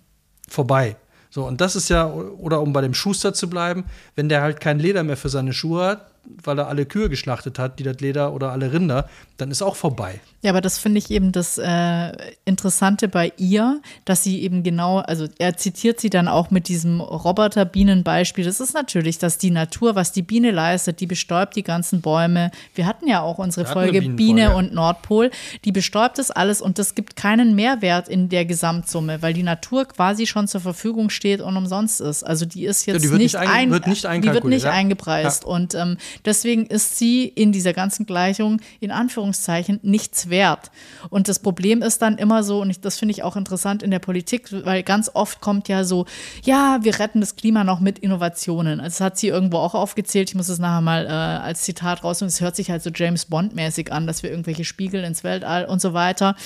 [0.48, 0.96] vorbei.
[1.30, 3.84] So, und das ist ja, oder um bei dem Schuster zu bleiben,
[4.14, 6.10] wenn der halt kein Leder mehr für seine Schuhe hat,
[6.42, 9.76] weil er alle Kühe geschlachtet hat, die das Leder oder alle Rinder, dann ist auch
[9.76, 10.20] vorbei.
[10.42, 12.12] Ja, aber das finde ich eben das äh,
[12.44, 17.00] Interessante bei ihr, dass sie eben genau, also er zitiert sie dann auch mit diesem
[17.00, 18.44] Roboterbienenbeispiel.
[18.44, 22.50] Das ist natürlich, dass die Natur, was die Biene leistet, die bestäubt die ganzen Bäume.
[22.74, 25.30] Wir hatten ja auch unsere Folge Biene und Nordpol,
[25.64, 29.86] die bestäubt das alles und das gibt keinen Mehrwert in der Gesamtsumme, weil die Natur
[29.86, 32.22] quasi schon zur Verfügung steht und umsonst ist.
[32.22, 35.42] Also die ist jetzt ja, die nicht, nicht, ein, wird nicht, die wird nicht eingepreist.
[35.42, 35.50] Ja.
[35.50, 40.70] Und ähm, Deswegen ist sie in dieser ganzen Gleichung in Anführungszeichen nichts wert.
[41.10, 43.90] Und das Problem ist dann immer so, und ich, das finde ich auch interessant in
[43.90, 46.06] der Politik, weil ganz oft kommt ja so,
[46.44, 48.80] ja, wir retten das Klima noch mit Innovationen.
[48.80, 50.30] Also das hat sie irgendwo auch aufgezählt.
[50.30, 52.90] Ich muss es nachher mal äh, als Zitat raus und es hört sich halt so
[52.94, 56.36] James Bond-mäßig an, dass wir irgendwelche Spiegel ins Weltall und so weiter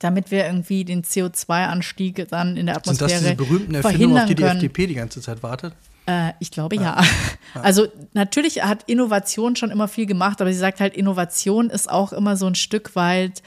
[0.00, 4.26] damit wir irgendwie den CO2-Anstieg dann in der Atmosphäre Sind das diese berühmten Erfindungen, auf
[4.26, 5.72] die die FDP die ganze Zeit wartet?
[6.06, 6.82] Äh, ich glaube ja.
[7.54, 7.60] ja.
[7.60, 12.12] Also natürlich hat Innovation schon immer viel gemacht, aber sie sagt halt, Innovation ist auch
[12.12, 13.42] immer so ein Stück weit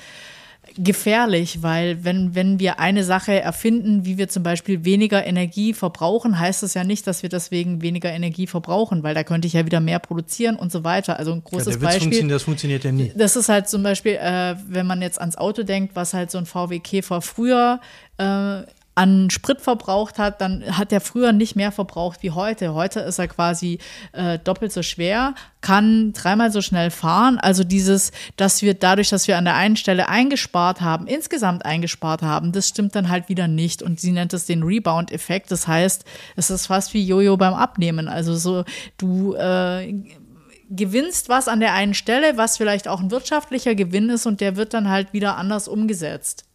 [0.77, 6.39] gefährlich, weil wenn, wenn wir eine Sache erfinden, wie wir zum Beispiel weniger Energie verbrauchen,
[6.39, 9.65] heißt das ja nicht, dass wir deswegen weniger Energie verbrauchen, weil da könnte ich ja
[9.65, 11.17] wieder mehr produzieren und so weiter.
[11.17, 12.01] Also ein großes ja, Beispiel.
[12.01, 13.11] Funktioniert, das funktioniert ja nie.
[13.15, 16.37] Das ist halt zum Beispiel, äh, wenn man jetzt ans Auto denkt, was halt so
[16.37, 17.79] ein VW Käfer früher
[18.17, 18.61] äh,
[18.97, 22.73] an Sprit verbraucht hat, dann hat er früher nicht mehr verbraucht wie heute.
[22.73, 23.77] Heute ist er quasi
[24.13, 27.37] äh, doppelt so schwer, kann dreimal so schnell fahren.
[27.37, 32.23] Also dieses, dass wir dadurch, dass wir an der einen Stelle eingespart haben, insgesamt eingespart
[32.23, 33.83] haben, das stimmt dann halt wieder nicht.
[33.83, 35.51] Und sie nennt es den Rebound-Effekt.
[35.51, 36.03] Das heißt,
[36.35, 38.07] es ist fast wie Jojo beim Abnehmen.
[38.07, 38.63] Also so,
[38.97, 39.93] du äh,
[40.71, 44.55] gewinnst was an der einen Stelle, was vielleicht auch ein wirtschaftlicher Gewinn ist und der
[44.55, 46.46] wird dann halt wieder anders umgesetzt.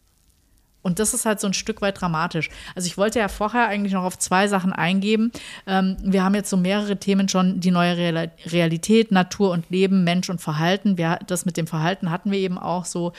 [0.83, 2.49] Und das ist halt so ein Stück weit dramatisch.
[2.75, 5.31] Also ich wollte ja vorher eigentlich noch auf zwei Sachen eingeben.
[5.65, 10.29] Ähm, wir haben jetzt so mehrere Themen schon, die neue Realität, Natur und Leben, Mensch
[10.29, 10.97] und Verhalten.
[10.97, 13.13] Wir, das mit dem Verhalten hatten wir eben auch so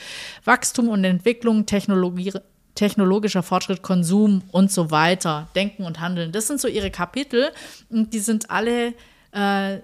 [0.45, 2.31] Wachstum und Entwicklung, Technologie,
[2.75, 6.31] technologischer Fortschritt, Konsum und so weiter, Denken und Handeln.
[6.31, 7.51] Das sind so ihre Kapitel
[7.89, 8.93] und die sind alle,
[9.33, 9.79] äh,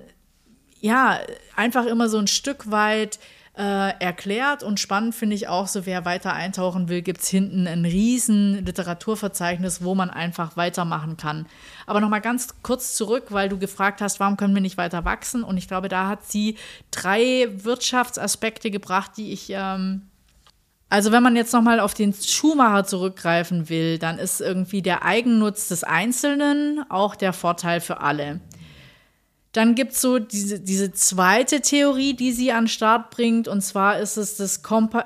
[0.81, 1.19] ja,
[1.55, 3.19] einfach immer so ein Stück weit
[3.57, 7.67] äh, erklärt und spannend finde ich auch so, wer weiter eintauchen will, gibt es hinten
[7.67, 11.45] ein riesen Literaturverzeichnis, wo man einfach weitermachen kann.
[11.85, 15.43] Aber nochmal ganz kurz zurück, weil du gefragt hast, warum können wir nicht weiter wachsen?
[15.43, 16.57] Und ich glaube, da hat sie
[16.91, 20.03] drei Wirtschaftsaspekte gebracht, die ich ähm,
[20.91, 25.69] also wenn man jetzt nochmal auf den Schuhmacher zurückgreifen will, dann ist irgendwie der Eigennutz
[25.69, 28.41] des Einzelnen auch der Vorteil für alle.
[29.51, 33.61] Dann gibt es so diese, diese zweite Theorie, die sie an den Start bringt, und
[33.61, 35.05] zwar ist es das Kompa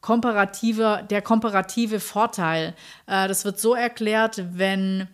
[0.00, 2.74] komparative, der komparative Vorteil.
[3.06, 5.08] Äh, das wird so erklärt, wenn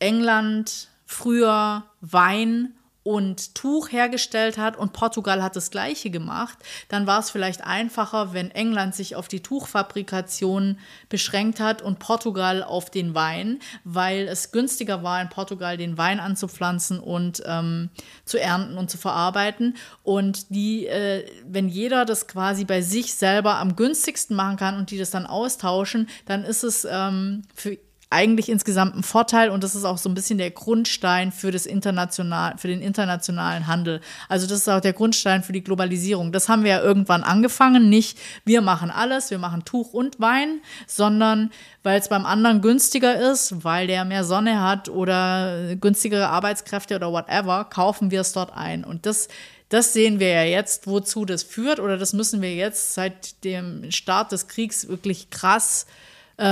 [0.00, 7.20] England früher Wein und Tuch hergestellt hat und Portugal hat das gleiche gemacht, dann war
[7.20, 10.78] es vielleicht einfacher, wenn England sich auf die Tuchfabrikation
[11.10, 16.18] beschränkt hat und Portugal auf den Wein, weil es günstiger war, in Portugal den Wein
[16.18, 17.90] anzupflanzen und ähm,
[18.24, 19.76] zu ernten und zu verarbeiten.
[20.02, 24.90] Und die, äh, wenn jeder das quasi bei sich selber am günstigsten machen kann und
[24.90, 27.76] die das dann austauschen, dann ist es ähm, für
[28.10, 31.66] eigentlich insgesamt ein Vorteil und das ist auch so ein bisschen der Grundstein für das
[31.66, 34.00] international, für den internationalen Handel.
[34.28, 36.30] Also das ist auch der Grundstein für die Globalisierung.
[36.30, 37.88] Das haben wir ja irgendwann angefangen.
[37.88, 41.50] Nicht wir machen alles, wir machen Tuch und Wein, sondern
[41.82, 47.12] weil es beim anderen günstiger ist, weil der mehr Sonne hat oder günstigere Arbeitskräfte oder
[47.12, 48.84] whatever, kaufen wir es dort ein.
[48.84, 49.28] Und das
[49.70, 53.90] das sehen wir ja jetzt, wozu das führt, oder das müssen wir jetzt seit dem
[53.90, 56.44] Start des Kriegs wirklich krass äh, äh,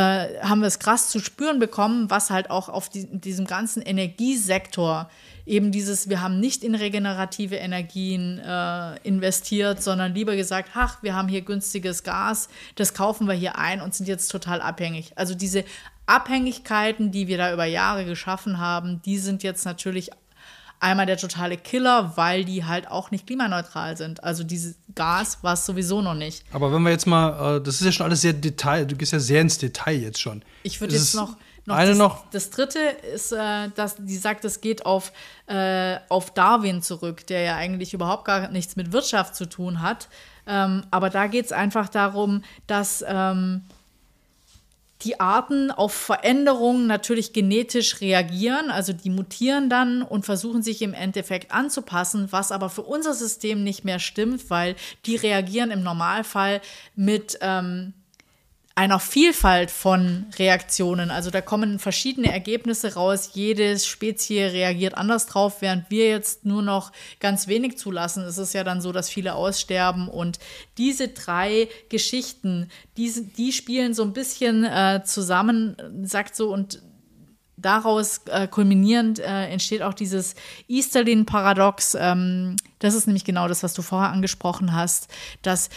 [0.43, 5.11] haben wir es krass zu spüren bekommen, was halt auch auf die, diesem ganzen Energiesektor
[5.45, 11.17] eben dieses, wir haben nicht in regenerative Energien äh, investiert, sondern lieber gesagt, ach, wir
[11.17, 15.13] haben hier günstiges Gas, das kaufen wir hier ein und sind jetzt total abhängig.
[15.17, 15.65] Also diese
[16.07, 20.11] Abhängigkeiten, die wir da über Jahre geschaffen haben, die sind jetzt natürlich
[20.83, 24.23] einmal der totale Killer, weil die halt auch nicht klimaneutral sind.
[24.25, 26.45] Also dieses Gas war es sowieso noch nicht.
[26.53, 29.13] Aber wenn wir jetzt mal, äh, das ist ja schon alles sehr Detail, du gehst
[29.13, 30.43] ja sehr ins Detail jetzt schon.
[30.65, 32.25] Ich würde jetzt noch, noch, eine das, noch.
[32.31, 32.81] Das dritte
[33.15, 35.13] ist, äh, dass die sagt, es geht auf,
[35.47, 40.09] äh, auf Darwin zurück, der ja eigentlich überhaupt gar nichts mit Wirtschaft zu tun hat.
[40.47, 43.63] Ähm, aber da geht es einfach darum, dass ähm,
[45.05, 50.95] die Arten auf Veränderungen natürlich genetisch reagieren, also die mutieren dann und versuchen sich im
[50.95, 56.61] Endeffekt anzupassen, was aber für unser System nicht mehr stimmt, weil die reagieren im Normalfall
[56.95, 57.95] mit ähm,
[58.75, 61.11] einer Vielfalt von Reaktionen.
[61.11, 63.31] Also da kommen verschiedene Ergebnisse raus.
[63.35, 68.25] Jede Spezie reagiert anders drauf, während wir jetzt nur noch ganz wenig zulassen.
[68.25, 70.09] Es ist ja dann so, dass viele aussterben.
[70.09, 70.39] Und
[70.79, 76.83] diese drei Geschichten, die, die spielen so ein bisschen äh, zusammen, sagt so, und
[77.57, 80.35] daraus äh, kulminierend äh, entsteht auch dieses
[80.69, 81.97] Easterlin-Paradox.
[81.99, 85.09] Ähm, das ist nämlich genau das, was du vorher angesprochen hast,
[85.43, 85.71] dass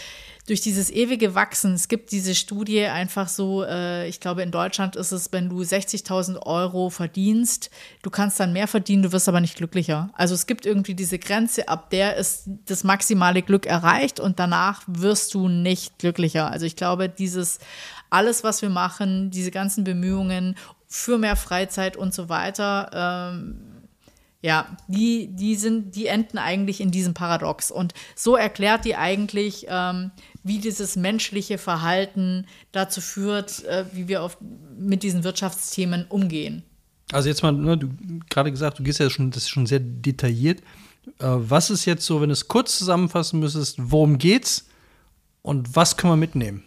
[0.46, 4.94] durch dieses ewige Wachsen, es gibt diese Studie einfach so, äh, ich glaube in Deutschland
[4.94, 7.70] ist es, wenn du 60.000 Euro verdienst,
[8.02, 10.10] du kannst dann mehr verdienen, du wirst aber nicht glücklicher.
[10.14, 14.82] Also es gibt irgendwie diese Grenze, ab der ist das maximale Glück erreicht und danach
[14.86, 16.50] wirst du nicht glücklicher.
[16.50, 17.58] Also ich glaube, dieses
[18.08, 20.56] alles, was wir machen, diese ganzen Bemühungen
[20.86, 22.90] für mehr Freizeit und so weiter,
[23.32, 23.65] ähm,
[24.42, 27.70] ja, die, die sind, die enden eigentlich in diesem Paradox.
[27.70, 30.10] Und so erklärt die eigentlich, ähm,
[30.42, 34.38] wie dieses menschliche Verhalten dazu führt, äh, wie wir auf,
[34.78, 36.62] mit diesen Wirtschaftsthemen umgehen.
[37.12, 37.88] Also jetzt mal, ne, du
[38.30, 40.60] gerade gesagt, du gehst ja schon, das ist schon sehr detailliert.
[41.18, 44.66] Äh, was ist jetzt so, wenn du es kurz zusammenfassen müsstest, worum geht's
[45.42, 46.62] und was können wir mitnehmen?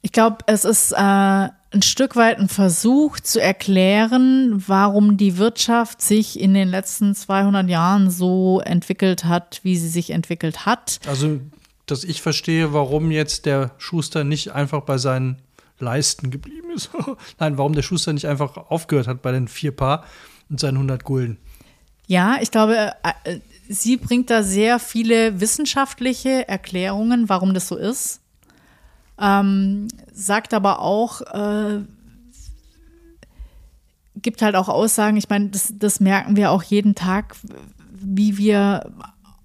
[0.00, 6.02] Ich glaube, es ist äh, ein Stück weit ein Versuch zu erklären, warum die Wirtschaft
[6.02, 10.98] sich in den letzten 200 Jahren so entwickelt hat, wie sie sich entwickelt hat.
[11.06, 11.40] Also,
[11.86, 15.38] dass ich verstehe, warum jetzt der Schuster nicht einfach bei seinen
[15.78, 16.90] Leisten geblieben ist.
[17.38, 20.04] Nein, warum der Schuster nicht einfach aufgehört hat bei den vier Paar
[20.48, 21.38] und seinen 100 Gulden.
[22.06, 22.92] Ja, ich glaube,
[23.24, 28.21] äh, sie bringt da sehr viele wissenschaftliche Erklärungen, warum das so ist.
[29.20, 31.80] Ähm, sagt aber auch, äh,
[34.16, 37.36] gibt halt auch Aussagen, ich meine, das, das merken wir auch jeden Tag,
[37.92, 38.92] wie wir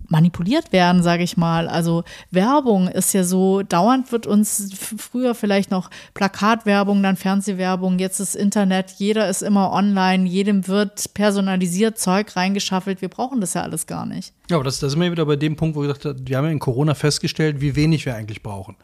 [0.10, 1.68] manipuliert werden, sage ich mal.
[1.68, 8.20] Also Werbung ist ja so, dauernd wird uns früher vielleicht noch Plakatwerbung, dann Fernsehwerbung, jetzt
[8.20, 13.02] ist Internet, jeder ist immer online, jedem wird personalisiert Zeug reingeschaffelt.
[13.02, 14.34] Wir brauchen das ja alles gar nicht.
[14.50, 16.38] Ja, aber das, das sind wir wieder bei dem Punkt, wo wir gesagt haben, wir
[16.38, 18.76] haben ja in Corona festgestellt, wie wenig wir eigentlich brauchen.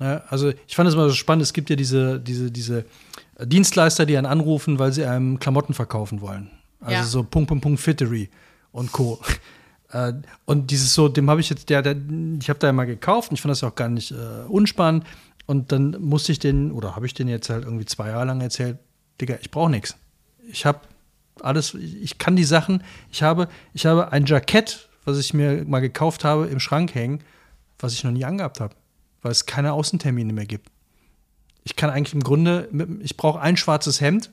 [0.00, 2.84] Ja, also ich fand es immer so spannend, es gibt ja diese, diese, diese
[3.40, 6.50] Dienstleister, die einen anrufen, weil sie einem Klamotten verkaufen wollen.
[6.80, 7.04] Also ja.
[7.04, 8.30] so Punkt, Punkt, Punkt, Fittery
[8.72, 9.20] und Co.
[9.90, 11.94] Äh, und dieses so, dem habe ich jetzt, der, der
[12.40, 14.14] ich habe da ja mal gekauft und ich fand das auch gar nicht äh,
[14.48, 15.04] unspannend.
[15.46, 18.40] Und dann musste ich den, oder habe ich den jetzt halt irgendwie zwei Jahre lang
[18.40, 18.78] erzählt,
[19.20, 19.94] Digga, ich brauche nichts.
[20.50, 20.80] Ich habe
[21.40, 25.78] alles, ich kann die Sachen, ich habe, ich habe ein Jackett, was ich mir mal
[25.78, 27.20] gekauft habe, im Schrank hängen,
[27.78, 28.74] was ich noch nie angehabt habe
[29.24, 30.70] weil es keine Außentermine mehr gibt.
[31.64, 32.68] Ich kann eigentlich im Grunde,
[33.00, 34.30] ich brauche ein schwarzes Hemd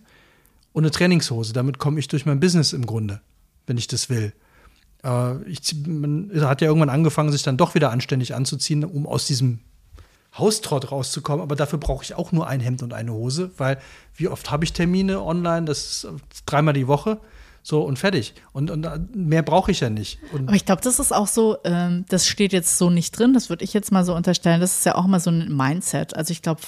[0.73, 1.53] und eine Trainingshose.
[1.53, 3.21] Damit komme ich durch mein Business im Grunde,
[3.65, 4.33] wenn ich das will.
[5.03, 9.25] Äh, ich, man hat ja irgendwann angefangen, sich dann doch wieder anständig anzuziehen, um aus
[9.25, 9.59] diesem
[10.37, 11.41] Haustrott rauszukommen.
[11.41, 13.79] Aber dafür brauche ich auch nur ein Hemd und eine Hose, weil
[14.15, 15.65] wie oft habe ich Termine online?
[15.65, 16.07] Das ist
[16.45, 17.21] dreimal die Woche.
[17.63, 18.33] So und fertig.
[18.53, 20.17] Und, und mehr brauche ich ja nicht.
[20.33, 23.33] Und Aber ich glaube, das ist auch so, ähm, das steht jetzt so nicht drin,
[23.33, 24.59] das würde ich jetzt mal so unterstellen.
[24.59, 26.15] Das ist ja auch mal so ein Mindset.
[26.15, 26.61] Also ich glaube,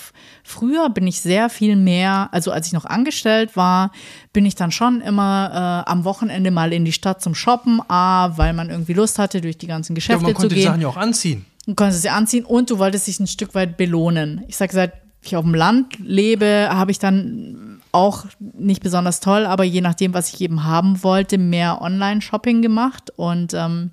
[0.44, 3.92] früher bin ich sehr viel mehr, also als ich noch angestellt war,
[4.34, 8.38] bin ich dann schon immer äh, am Wochenende mal in die Stadt zum Shoppen, A,
[8.38, 10.34] weil man irgendwie Lust hatte, durch die ganzen Geschäfte ja, zu gehen.
[10.34, 11.46] Man konnte die Sachen ja auch anziehen.
[11.66, 14.44] Du konntest sie anziehen und du wolltest dich ein Stück weit belohnen.
[14.48, 19.46] Ich sage, seit ich auf dem Land lebe, habe ich dann auch nicht besonders toll,
[19.46, 23.12] aber je nachdem, was ich eben haben wollte, mehr Online-Shopping gemacht.
[23.16, 23.92] Und ähm,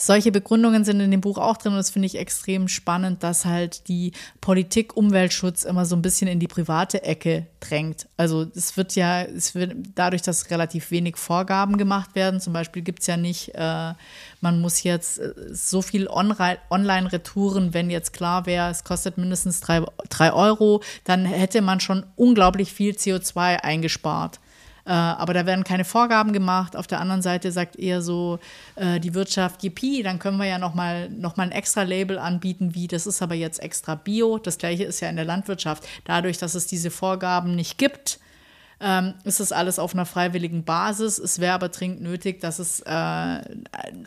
[0.00, 3.44] solche Begründungen sind in dem Buch auch drin und das finde ich extrem spannend, dass
[3.44, 8.08] halt die Politik Umweltschutz immer so ein bisschen in die private Ecke drängt.
[8.16, 12.82] Also es wird ja, es wird dadurch, dass relativ wenig Vorgaben gemacht werden, zum Beispiel
[12.82, 13.92] gibt es ja nicht, äh,
[14.40, 19.84] man muss jetzt äh, so viel Online-Retouren, wenn jetzt klar wäre, es kostet mindestens drei,
[20.08, 24.39] drei Euro, dann hätte man schon unglaublich viel CO2 eingespart.
[24.84, 26.76] Äh, aber da werden keine Vorgaben gemacht.
[26.76, 28.38] Auf der anderen Seite sagt eher so
[28.76, 32.74] äh, die Wirtschaft, yippie, dann können wir ja nochmal noch mal ein extra Label anbieten,
[32.74, 34.38] wie das ist aber jetzt extra Bio.
[34.38, 35.86] Das gleiche ist ja in der Landwirtschaft.
[36.04, 38.18] Dadurch, dass es diese Vorgaben nicht gibt,
[38.80, 41.18] ähm, ist das alles auf einer freiwilligen Basis.
[41.18, 43.40] Es wäre aber dringend nötig, dass es äh,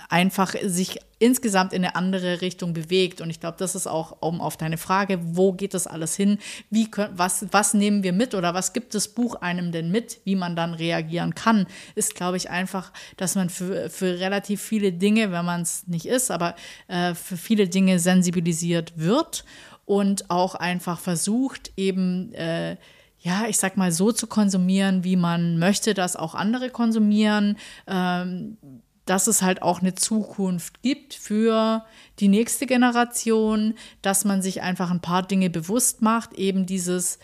[0.10, 3.22] einfach sich insgesamt in eine andere Richtung bewegt.
[3.22, 6.40] Und ich glaube, das ist auch um auf deine Frage, wo geht das alles hin?
[6.70, 10.20] Wie können, was, was nehmen wir mit oder was gibt das Buch einem denn mit,
[10.26, 14.92] wie man dann reagieren kann, ist, glaube ich, einfach, dass man für, für relativ viele
[14.92, 16.56] Dinge, wenn man es nicht ist, aber
[16.88, 19.46] äh, für viele Dinge sensibilisiert wird
[19.86, 22.78] und auch einfach versucht, eben äh,
[23.24, 27.58] ja, ich sag mal, so zu konsumieren, wie man möchte, dass auch andere konsumieren,
[27.88, 28.58] ähm,
[29.06, 31.86] dass es halt auch eine Zukunft gibt für
[32.20, 37.18] die nächste Generation, dass man sich einfach ein paar Dinge bewusst macht, eben dieses,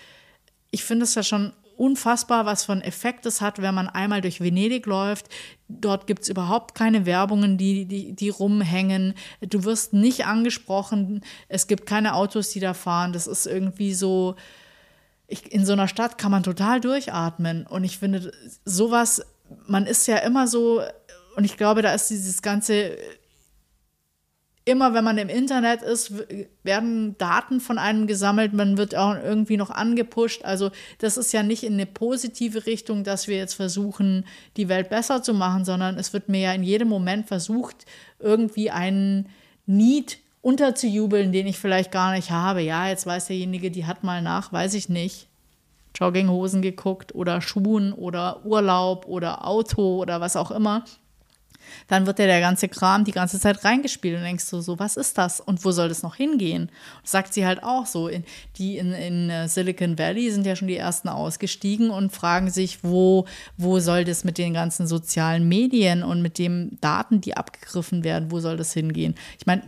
[0.71, 4.21] ich finde es ja schon unfassbar, was für einen Effekt es hat, wenn man einmal
[4.21, 5.27] durch Venedig läuft.
[5.67, 9.15] Dort gibt es überhaupt keine Werbungen, die, die, die rumhängen.
[9.41, 11.21] Du wirst nicht angesprochen.
[11.47, 13.13] Es gibt keine Autos, die da fahren.
[13.13, 14.35] Das ist irgendwie so,
[15.29, 17.65] ich, in so einer Stadt kann man total durchatmen.
[17.65, 18.31] Und ich finde,
[18.65, 19.21] sowas,
[19.67, 20.81] man ist ja immer so,
[21.35, 22.97] und ich glaube, da ist dieses ganze
[24.69, 26.13] immer wenn man im Internet ist,
[26.63, 30.45] werden Daten von einem gesammelt, man wird auch irgendwie noch angepusht.
[30.45, 30.69] Also
[30.99, 34.25] das ist ja nicht in eine positive Richtung, dass wir jetzt versuchen,
[34.57, 37.85] die Welt besser zu machen, sondern es wird mir ja in jedem Moment versucht,
[38.19, 39.29] irgendwie einen
[39.65, 42.61] Need unterzujubeln, den ich vielleicht gar nicht habe.
[42.61, 45.27] Ja, jetzt weiß derjenige, die hat mal nach, weiß ich nicht,
[45.95, 50.83] Jogginghosen geguckt oder Schuhen oder Urlaub oder Auto oder was auch immer
[51.87, 54.97] dann wird dir der ganze Kram die ganze Zeit reingespielt und denkst du so, was
[54.97, 56.71] ist das und wo soll das noch hingehen?
[57.03, 58.07] Sagt sie halt auch so.
[58.07, 58.23] In,
[58.57, 62.83] die in, in äh, Silicon Valley sind ja schon die ersten ausgestiegen und fragen sich,
[62.83, 63.25] wo,
[63.57, 68.31] wo soll das mit den ganzen sozialen Medien und mit den Daten, die abgegriffen werden,
[68.31, 69.15] wo soll das hingehen?
[69.39, 69.63] Ich meine,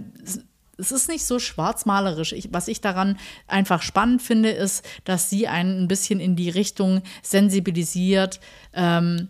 [0.81, 2.33] es ist nicht so schwarzmalerisch.
[2.33, 3.17] Ich, was ich daran
[3.47, 8.39] einfach spannend finde, ist, dass sie einen ein bisschen in die Richtung sensibilisiert.
[8.73, 9.29] Ähm,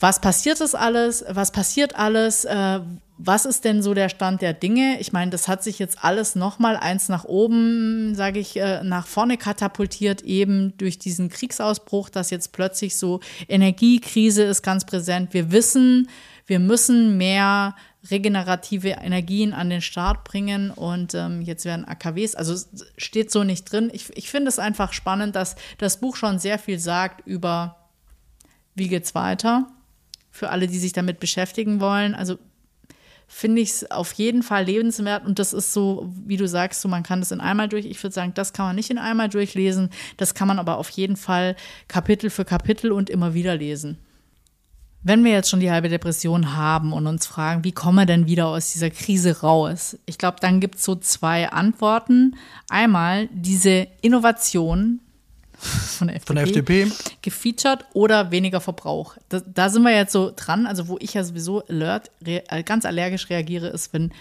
[0.00, 2.80] was passiert ist alles, was passiert alles, äh,
[3.18, 4.98] was ist denn so der Stand der Dinge?
[4.98, 9.06] Ich meine, das hat sich jetzt alles nochmal eins nach oben, sage ich, äh, nach
[9.06, 15.34] vorne katapultiert, eben durch diesen Kriegsausbruch, dass jetzt plötzlich so Energiekrise ist ganz präsent.
[15.34, 16.08] Wir wissen,
[16.52, 17.74] wir müssen mehr
[18.10, 22.62] regenerative Energien an den Start bringen und ähm, jetzt werden AKWs, also
[22.98, 23.88] steht so nicht drin.
[23.94, 27.88] Ich, ich finde es einfach spannend, dass das Buch schon sehr viel sagt über,
[28.74, 29.66] wie geht's weiter
[30.30, 32.14] für alle, die sich damit beschäftigen wollen.
[32.14, 32.38] Also
[33.28, 36.88] finde ich es auf jeden Fall lebenswert und das ist so, wie du sagst, so
[36.90, 37.86] man kann das in einmal durch.
[37.86, 39.88] Ich würde sagen, das kann man nicht in einmal durchlesen,
[40.18, 41.56] das kann man aber auf jeden Fall
[41.88, 43.96] Kapitel für Kapitel und immer wieder lesen.
[45.04, 48.26] Wenn wir jetzt schon die halbe Depression haben und uns fragen, wie kommen wir denn
[48.26, 49.98] wieder aus dieser Krise raus?
[50.06, 52.36] Ich glaube, dann gibt es so zwei Antworten.
[52.68, 55.00] Einmal diese Innovation,
[55.62, 56.92] von der FDP, von der FDP.
[57.22, 59.16] gefeatured oder weniger Verbrauch.
[59.28, 60.66] Da, da, sind wir jetzt so dran.
[60.66, 64.12] Also, wo ich ja sowieso alert, re, äh, ganz allergisch reagiere, ist, wenn,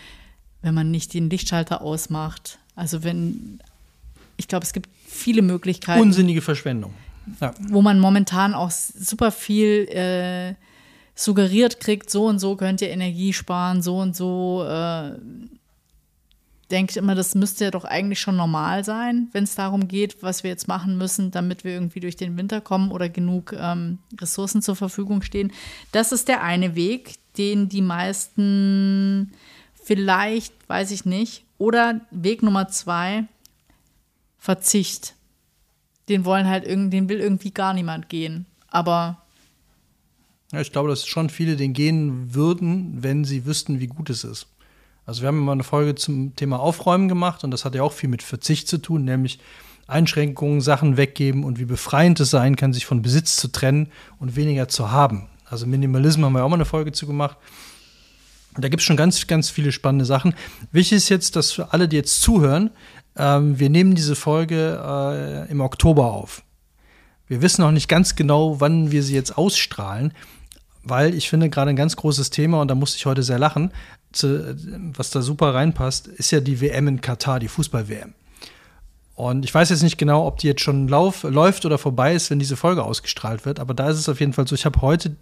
[0.61, 2.59] wenn man nicht den Lichtschalter ausmacht.
[2.75, 3.59] Also, wenn,
[4.37, 6.01] ich glaube, es gibt viele Möglichkeiten.
[6.01, 6.93] Unsinnige Verschwendung.
[7.39, 7.53] Ja.
[7.69, 10.53] Wo man momentan auch super viel äh,
[11.15, 14.65] suggeriert kriegt, so und so könnt ihr Energie sparen, so und so.
[14.67, 15.17] Äh,
[16.71, 20.43] denke immer, das müsste ja doch eigentlich schon normal sein, wenn es darum geht, was
[20.43, 24.61] wir jetzt machen müssen, damit wir irgendwie durch den Winter kommen oder genug ähm, Ressourcen
[24.61, 25.51] zur Verfügung stehen.
[25.91, 29.31] Das ist der eine Weg, den die meisten
[29.73, 33.25] vielleicht, weiß ich nicht, oder Weg Nummer zwei,
[34.37, 35.15] Verzicht.
[36.09, 38.47] Den wollen halt irgendwie, den will irgendwie gar niemand gehen.
[38.69, 39.20] Aber
[40.51, 44.23] ja, ich glaube, dass schon viele den gehen würden, wenn sie wüssten, wie gut es
[44.23, 44.47] ist.
[45.05, 47.93] Also wir haben mal eine Folge zum Thema Aufräumen gemacht und das hat ja auch
[47.93, 49.39] viel mit Verzicht zu tun, nämlich
[49.87, 54.35] Einschränkungen, Sachen weggeben und wie befreiend es sein kann, sich von Besitz zu trennen und
[54.35, 55.27] weniger zu haben.
[55.45, 57.37] Also Minimalismus haben wir auch mal eine Folge zu gemacht.
[58.57, 60.33] Da gibt es schon ganz, ganz viele spannende Sachen.
[60.71, 62.69] Wichtig ist jetzt, dass für alle, die jetzt zuhören,
[63.17, 66.43] ähm, wir nehmen diese Folge äh, im Oktober auf.
[67.27, 70.13] Wir wissen noch nicht ganz genau, wann wir sie jetzt ausstrahlen
[70.83, 73.71] weil ich finde gerade ein ganz großes Thema, und da musste ich heute sehr lachen,
[74.11, 74.55] zu,
[74.95, 78.13] was da super reinpasst, ist ja die WM in Katar, die Fußball-WM.
[79.15, 82.31] Und ich weiß jetzt nicht genau, ob die jetzt schon lauf, läuft oder vorbei ist,
[82.31, 84.55] wenn diese Folge ausgestrahlt wird, aber da ist es auf jeden Fall so.
[84.55, 85.15] Ich habe heute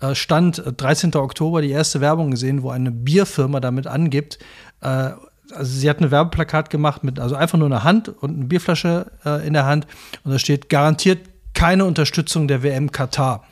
[0.00, 1.12] äh, Stand 13.
[1.12, 4.38] Äh, Oktober die erste Werbung gesehen, wo eine Bierfirma damit angibt,
[4.80, 5.10] äh,
[5.52, 9.12] also sie hat ein Werbeplakat gemacht mit also einfach nur eine Hand und eine Bierflasche
[9.24, 9.86] äh, in der Hand
[10.24, 11.20] und da steht garantiert
[11.54, 13.44] keine Unterstützung der WM Katar.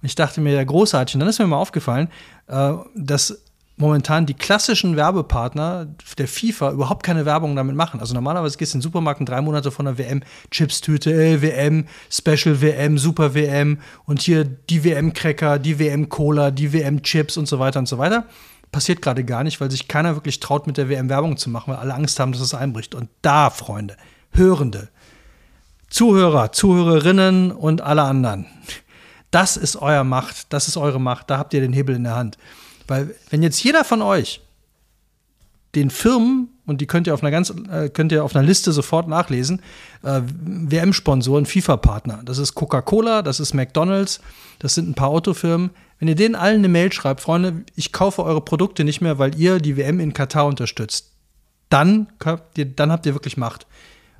[0.00, 1.16] Und ich dachte mir, ja, großartig.
[1.16, 2.08] Und dann ist mir mal aufgefallen,
[2.46, 3.42] äh, dass
[3.78, 5.86] momentan die klassischen Werbepartner
[6.18, 8.00] der FIFA überhaupt keine Werbung damit machen.
[8.00, 11.86] Also normalerweise gehst du in den Supermarkt drei Monate von der WM, Chipstüte, äh, WM,
[12.10, 17.78] Special WM, Super WM und hier die WM-Cracker, die WM-Cola, die WM-Chips und so weiter
[17.78, 18.24] und so weiter.
[18.72, 21.72] Passiert gerade gar nicht, weil sich keiner wirklich traut, mit der WM Werbung zu machen,
[21.72, 22.94] weil alle Angst haben, dass es einbricht.
[22.94, 23.96] Und da, Freunde,
[24.32, 24.88] Hörende,
[25.88, 28.44] Zuhörer, Zuhörerinnen und alle anderen,
[29.30, 32.16] das ist euer Macht, das ist eure Macht, da habt ihr den Hebel in der
[32.16, 32.38] Hand.
[32.86, 34.40] Weil wenn jetzt jeder von euch
[35.74, 38.72] den Firmen, und die könnt ihr auf einer ganz, äh, könnt ihr auf einer Liste
[38.72, 39.62] sofort nachlesen,
[40.02, 42.22] äh, WM-Sponsoren, FIFA-Partner.
[42.24, 44.20] Das ist Coca-Cola, das ist McDonalds,
[44.58, 45.70] das sind ein paar Autofirmen.
[45.98, 49.38] Wenn ihr denen allen eine Mail schreibt, Freunde, ich kaufe eure Produkte nicht mehr, weil
[49.38, 51.10] ihr die WM in Katar unterstützt,
[51.68, 53.66] dann habt ihr, dann habt ihr wirklich Macht.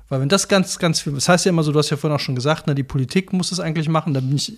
[0.09, 2.15] Weil wenn das ganz, ganz viel, das heißt ja immer so, du hast ja vorhin
[2.15, 4.13] auch schon gesagt, ne, die Politik muss es eigentlich machen.
[4.13, 4.53] Da ich,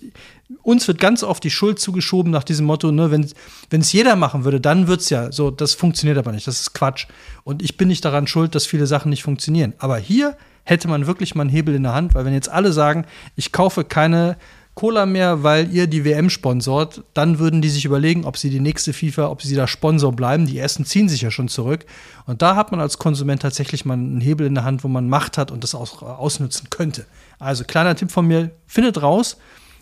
[0.62, 4.44] uns wird ganz oft die Schuld zugeschoben nach diesem Motto, ne, wenn es jeder machen
[4.44, 7.06] würde, dann wird es ja so, das funktioniert aber nicht, das ist Quatsch.
[7.44, 9.74] Und ich bin nicht daran schuld, dass viele Sachen nicht funktionieren.
[9.78, 12.72] Aber hier hätte man wirklich mal einen Hebel in der Hand, weil wenn jetzt alle
[12.72, 13.04] sagen,
[13.36, 14.38] ich kaufe keine
[14.74, 17.04] Cola mehr, weil ihr die WM sponsort.
[17.12, 20.46] Dann würden die sich überlegen, ob sie die nächste FIFA, ob sie da Sponsor bleiben.
[20.46, 21.84] Die ersten ziehen sich ja schon zurück.
[22.26, 25.08] Und da hat man als Konsument tatsächlich mal einen Hebel in der Hand, wo man
[25.08, 27.04] Macht hat und das auch ausnutzen könnte.
[27.38, 29.36] Also kleiner Tipp von mir, findet raus,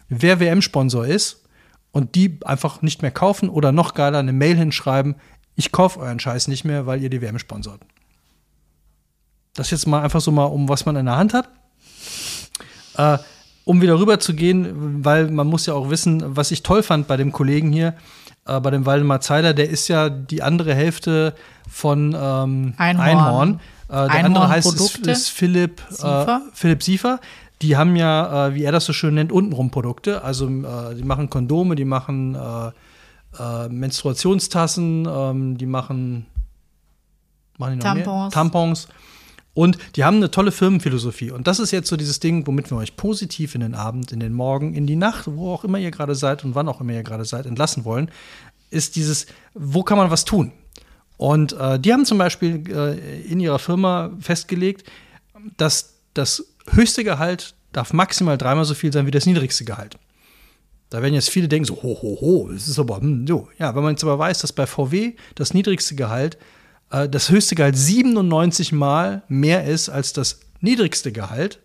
[0.08, 1.44] wer WM-Sponsor ist
[1.92, 5.14] und die einfach nicht mehr kaufen oder noch geiler eine Mail hinschreiben,
[5.56, 7.80] ich kaufe euren Scheiß nicht mehr, weil ihr die WM sponsort.
[9.54, 11.50] Das jetzt mal einfach so mal, um was man in der Hand hat.
[12.96, 13.18] Äh,
[13.70, 17.06] um wieder rüber zu gehen, weil man muss ja auch wissen, was ich toll fand
[17.06, 17.94] bei dem Kollegen hier,
[18.44, 21.36] äh, bei dem Waldemar Zeiler, der ist ja die andere Hälfte
[21.68, 23.08] von ähm, Einhorn.
[23.08, 23.54] Einhorn.
[23.54, 26.42] Äh, der Einhorn andere heißt ist, ist Philipp äh, Siefer.
[26.52, 27.20] Philipp Siefer.
[27.62, 30.24] Die haben ja, äh, wie er das so schön nennt, untenrum Produkte.
[30.24, 32.36] Also äh, die machen Kondome, die machen
[33.68, 36.26] Menstruationstassen, ähm, die machen,
[37.56, 38.34] machen die Tampons.
[38.34, 38.88] Tampons.
[39.60, 41.32] Und die haben eine tolle Firmenphilosophie.
[41.32, 44.18] Und das ist jetzt so dieses Ding, womit wir euch positiv in den Abend, in
[44.18, 46.94] den Morgen, in die Nacht, wo auch immer ihr gerade seid und wann auch immer
[46.94, 48.10] ihr gerade seid, entlassen wollen,
[48.70, 50.52] ist dieses, wo kann man was tun?
[51.18, 54.90] Und äh, die haben zum Beispiel äh, in ihrer Firma festgelegt,
[55.58, 59.98] dass das höchste Gehalt darf maximal dreimal so viel sein wie das niedrigste Gehalt.
[60.88, 63.50] Da werden jetzt viele denken so, ho, ho, ho, das ist aber, hm, so.
[63.58, 66.38] Ja, wenn man jetzt aber weiß, dass bei VW das niedrigste Gehalt
[66.90, 71.60] äh, das höchste Gehalt 97 Mal mehr ist als das niedrigste Gehalt,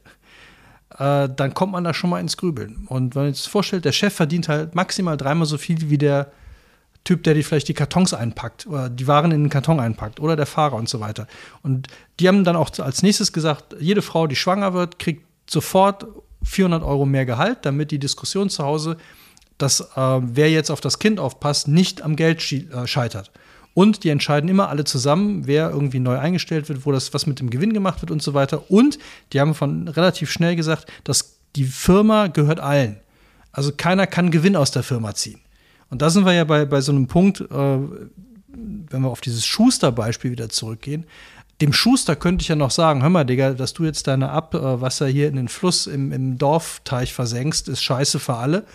[0.97, 2.85] äh, dann kommt man da schon mal ins Grübeln.
[2.87, 6.31] Und wenn man sich vorstellt, der Chef verdient halt maximal dreimal so viel wie der
[7.03, 10.35] Typ, der die vielleicht die Kartons einpackt oder die Waren in den Karton einpackt oder
[10.35, 11.27] der Fahrer und so weiter.
[11.61, 11.87] Und
[12.19, 16.07] die haben dann auch als nächstes gesagt, jede Frau, die schwanger wird, kriegt sofort
[16.43, 18.97] 400 Euro mehr Gehalt, damit die Diskussion zu Hause,
[19.59, 23.31] dass äh, wer jetzt auf das Kind aufpasst, nicht am Geld äh, scheitert.
[23.75, 27.41] Und die entscheiden immer alle zusammen, wer irgendwie neu eingestellt wird, wo das was mit
[27.41, 28.71] dem Gewinn gemacht wird und so weiter.
[28.71, 28.97] Und
[29.33, 33.01] die haben von relativ schnell gesagt, dass die Firma gehört allen.
[33.51, 35.41] Also keiner kann Gewinn aus der Firma ziehen.
[35.89, 39.45] Und da sind wir ja bei, bei so einem Punkt, äh, wenn wir auf dieses
[39.45, 41.05] Schuster-Beispiel wieder zurückgehen.
[41.59, 45.07] Dem Schuster könnte ich ja noch sagen, hör mal, Digga, dass du jetzt deine Abwasser
[45.07, 48.65] hier in den Fluss im, im Dorfteich versenkst, ist scheiße für alle.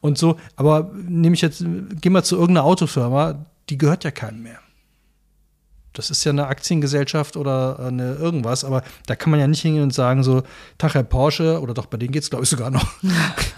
[0.00, 1.64] Und so, aber nehme ich jetzt,
[2.00, 4.58] geh mal zu irgendeiner Autofirma, die gehört ja keinem mehr.
[5.92, 9.82] Das ist ja eine Aktiengesellschaft oder eine irgendwas, aber da kann man ja nicht hingehen
[9.82, 10.44] und sagen, so,
[10.78, 12.86] Tag Herr Porsche, oder doch, bei denen geht es, glaube ich, sogar noch.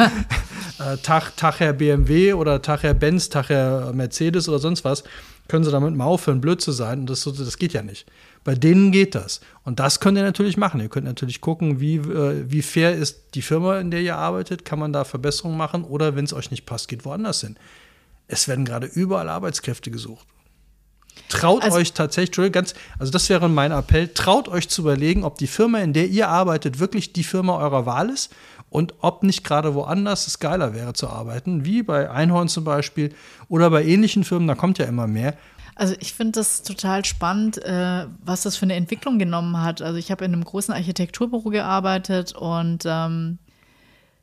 [0.78, 5.04] äh, Tag, Tag Herr BMW oder Tag Herr Benz, Tag Herr Mercedes oder sonst was,
[5.48, 7.00] können sie damit mal aufhören, blöd zu sein.
[7.00, 8.06] Und das, das geht ja nicht.
[8.44, 9.40] Bei denen geht das.
[9.64, 10.80] Und das könnt ihr natürlich machen.
[10.80, 14.64] Ihr könnt natürlich gucken, wie, äh, wie fair ist die Firma, in der ihr arbeitet.
[14.64, 15.84] Kann man da Verbesserungen machen?
[15.84, 17.56] Oder wenn es euch nicht passt, geht woanders hin
[18.28, 20.26] es werden gerade überall Arbeitskräfte gesucht.
[21.28, 25.38] Traut also, euch tatsächlich, ganz, also das wäre mein Appell, traut euch zu überlegen, ob
[25.38, 28.34] die Firma, in der ihr arbeitet, wirklich die Firma eurer Wahl ist
[28.70, 33.14] und ob nicht gerade woanders es geiler wäre zu arbeiten, wie bei Einhorn zum Beispiel
[33.48, 35.36] oder bei ähnlichen Firmen, da kommt ja immer mehr.
[35.74, 39.80] Also ich finde das total spannend, äh, was das für eine Entwicklung genommen hat.
[39.80, 43.38] Also ich habe in einem großen Architekturbüro gearbeitet und ähm,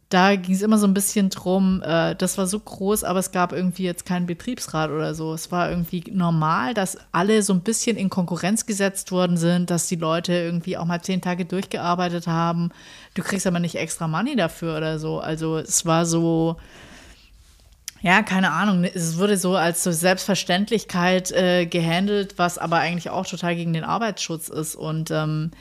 [0.10, 3.32] da ging es immer so ein bisschen drum, äh, das war so groß, aber es
[3.32, 5.36] gab irgendwie jetzt keinen Betriebsrat oder so.
[5.36, 9.88] Es war irgendwie normal, dass alle so ein bisschen in Konkurrenz gesetzt worden sind, dass
[9.88, 12.72] die Leute irgendwie auch mal zehn Tage durchgearbeitet haben.
[13.14, 15.20] Du kriegst aber nicht extra Money dafür oder so.
[15.20, 16.58] Also es war so,
[18.02, 18.86] ja, keine Ahnung.
[18.86, 23.84] Es wurde so als so Selbstverständlichkeit äh, gehandelt, was aber eigentlich auch total gegen den
[23.84, 24.76] Arbeitsschutz ist.
[24.76, 25.52] Und ähm,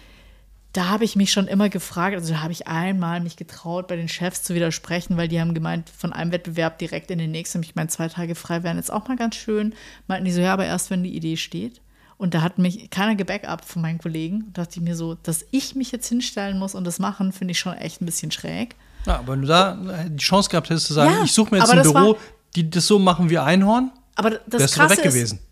[0.78, 3.96] da habe ich mich schon immer gefragt, also da habe ich einmal mich getraut, bei
[3.96, 7.60] den Chefs zu widersprechen, weil die haben gemeint, von einem Wettbewerb direkt in den nächsten,
[7.64, 9.74] ich meine, zwei Tage frei wären jetzt auch mal ganz schön.
[10.06, 11.80] Meinten die so, ja, aber erst wenn die Idee steht.
[12.16, 14.52] Und da hat mich keiner gebackupt von meinen Kollegen.
[14.52, 17.50] Da dachte ich mir so, dass ich mich jetzt hinstellen muss und das machen, finde
[17.50, 18.76] ich schon echt ein bisschen schräg.
[19.04, 19.76] Ja, aber wenn du da
[20.06, 22.16] die Chance gehabt hättest zu sagen, ja, ich suche mir jetzt ein Büro,
[22.54, 25.38] die das so machen wie Einhorn, aber das wärst Krasse du weg gewesen.
[25.38, 25.47] Ist,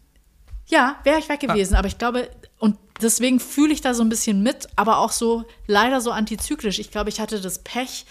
[0.67, 1.75] ja, wäre ich weg gewesen.
[1.75, 1.79] Ja.
[1.79, 5.45] Aber ich glaube, und deswegen fühle ich da so ein bisschen mit, aber auch so
[5.67, 6.79] leider so antizyklisch.
[6.79, 8.07] Ich glaube, ich hatte das Pech,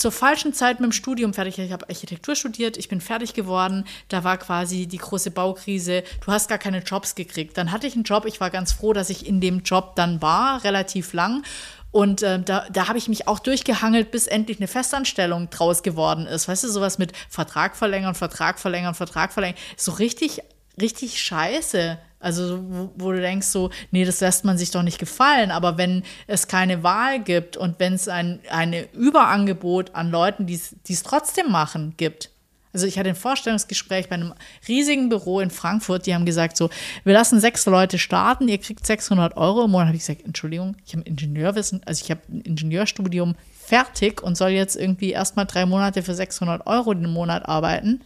[0.00, 1.58] zur falschen Zeit mit dem Studium fertig.
[1.58, 3.84] Ich habe Architektur studiert, ich bin fertig geworden.
[4.08, 6.04] Da war quasi die große Baukrise.
[6.24, 7.58] Du hast gar keine Jobs gekriegt.
[7.58, 8.24] Dann hatte ich einen Job.
[8.24, 11.42] Ich war ganz froh, dass ich in dem Job dann war, relativ lang.
[11.90, 16.26] Und äh, da, da habe ich mich auch durchgehangelt, bis endlich eine Festanstellung draus geworden
[16.26, 16.48] ist.
[16.48, 19.58] Weißt du, sowas mit Vertrag verlängern, Vertrag verlängern, Vertrag verlängern.
[19.76, 20.40] So richtig,
[20.80, 21.98] richtig scheiße.
[22.18, 25.50] Also, wo, wo, du denkst so, nee, das lässt man sich doch nicht gefallen.
[25.50, 30.54] Aber wenn es keine Wahl gibt und wenn es ein eine Überangebot an Leuten, die
[30.54, 32.30] es trotzdem machen, gibt.
[32.72, 34.32] Also ich hatte ein Vorstellungsgespräch bei einem
[34.68, 36.70] riesigen Büro in Frankfurt, die haben gesagt so,
[37.04, 39.88] wir lassen sechs Leute starten, ihr kriegt 600 Euro im Monat.
[39.88, 44.50] habe ich gesagt, Entschuldigung, ich habe Ingenieurwissen, also ich habe ein Ingenieurstudium, fertig und soll
[44.50, 48.02] jetzt irgendwie erstmal drei Monate für 600 Euro den Monat arbeiten.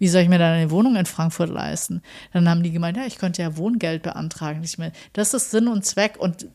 [0.00, 2.02] Wie soll ich mir dann eine Wohnung in Frankfurt leisten?
[2.32, 4.62] Dann haben die gemeint, ja, ich könnte ja Wohngeld beantragen.
[4.64, 6.48] Ich meine, das ist Sinn und Zweck und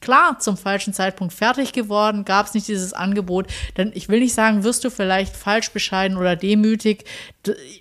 [0.00, 3.48] klar zum falschen Zeitpunkt fertig geworden, gab es nicht dieses Angebot.
[3.76, 7.04] Denn ich will nicht sagen, wirst du vielleicht falsch bescheiden oder demütig.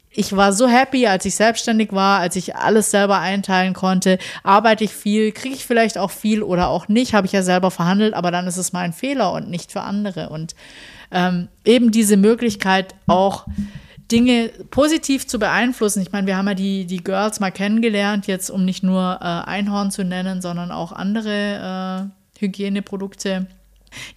[0.09, 4.17] Ich war so happy, als ich selbstständig war, als ich alles selber einteilen konnte.
[4.41, 7.69] Arbeite ich viel, kriege ich vielleicht auch viel oder auch nicht, habe ich ja selber
[7.69, 10.29] verhandelt, aber dann ist es mein Fehler und nicht für andere.
[10.29, 10.55] Und
[11.11, 13.45] ähm, eben diese Möglichkeit auch
[14.13, 16.01] Dinge positiv zu beeinflussen.
[16.03, 19.25] Ich meine, wir haben ja die, die Girls mal kennengelernt, jetzt um nicht nur äh,
[19.25, 23.47] Einhorn zu nennen, sondern auch andere äh, Hygieneprodukte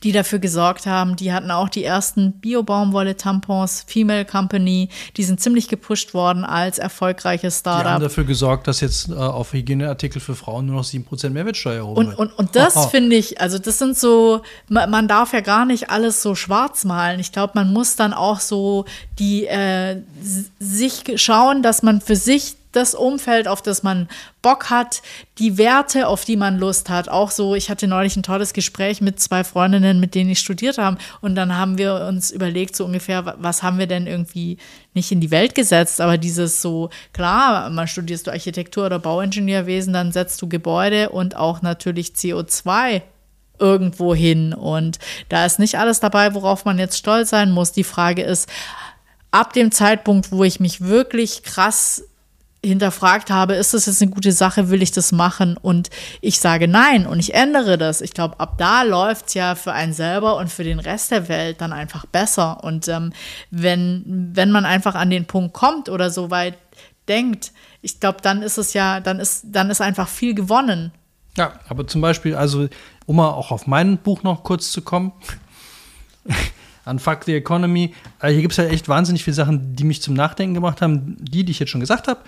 [0.03, 1.17] die dafür gesorgt haben.
[1.17, 4.89] Die hatten auch die ersten Bio-Baumwolle-Tampons, Female Company.
[5.17, 7.85] Die sind ziemlich gepusht worden als erfolgreiches Startup.
[7.85, 11.77] Die haben dafür gesorgt, dass jetzt äh, auf Hygieneartikel für Frauen nur noch 7% Mehrwertsteuer
[11.77, 15.41] erhoben und, und, und das finde ich, also das sind so, man, man, darf ja
[15.41, 17.21] gar nicht alles so schwarz malen.
[17.21, 18.85] Ich glaube, man muss dann auch so
[19.19, 20.03] die äh,
[20.59, 24.09] sich schauen, dass man für sich das Umfeld, auf das man
[24.43, 25.03] Bock hat,
[25.39, 27.09] die Werte, auf die man Lust hat.
[27.09, 30.79] Auch so, ich hatte neulich ein tolles Gespräch mit zwei Freundinnen, mit denen ich studiert
[30.79, 30.99] habe.
[31.21, 34.59] Und dann haben wir uns überlegt, so ungefähr, was haben wir denn irgendwie
[34.95, 39.93] nicht in die Welt gesetzt, aber dieses so, klar, mal studierst du Architektur oder Bauingenieurwesen,
[39.93, 43.03] dann setzt du Gebäude und auch natürlich CO2
[43.59, 44.53] irgendwo hin.
[44.53, 44.99] Und
[45.29, 47.73] da ist nicht alles dabei, worauf man jetzt stolz sein muss.
[47.73, 48.49] Die Frage ist,
[49.31, 52.05] ab dem Zeitpunkt, wo ich mich wirklich krass
[52.69, 55.57] hinterfragt habe, ist das jetzt eine gute Sache, will ich das machen?
[55.57, 55.91] Und
[56.21, 58.01] ich sage nein und ich ändere das.
[58.01, 61.29] Ich glaube, ab da läuft es ja für einen selber und für den Rest der
[61.29, 62.63] Welt dann einfach besser.
[62.65, 63.13] Und ähm,
[63.51, 66.59] wenn, wenn man einfach an den Punkt kommt oder so weit
[67.09, 67.53] denkt,
[67.83, 70.93] ich glaube, dann ist es ja, dann ist, dann ist einfach viel gewonnen.
[71.37, 72.69] Ja, aber zum Beispiel, also
[73.07, 75.13] um mal auch auf mein Buch noch kurz zu kommen,
[76.87, 77.95] an Fuck the Economy.
[78.21, 81.17] Äh, hier gibt es halt echt wahnsinnig viele Sachen, die mich zum Nachdenken gemacht haben,
[81.21, 82.21] die, die ich jetzt schon gesagt habe.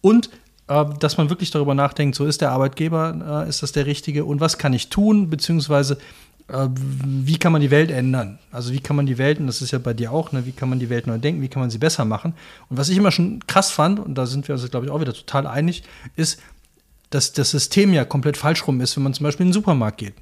[0.00, 0.30] Und
[0.68, 4.24] äh, dass man wirklich darüber nachdenkt, so ist der Arbeitgeber, äh, ist das der richtige
[4.24, 5.98] und was kann ich tun, beziehungsweise
[6.48, 8.38] äh, wie kann man die Welt ändern?
[8.50, 10.52] Also wie kann man die Welt, und das ist ja bei dir auch, ne, wie
[10.52, 12.34] kann man die Welt neu denken, wie kann man sie besser machen?
[12.68, 15.00] Und was ich immer schon krass fand, und da sind wir uns, glaube ich, auch
[15.00, 15.82] wieder total einig,
[16.16, 16.40] ist,
[17.10, 19.98] dass das System ja komplett falsch rum ist, wenn man zum Beispiel in den Supermarkt
[19.98, 20.14] geht.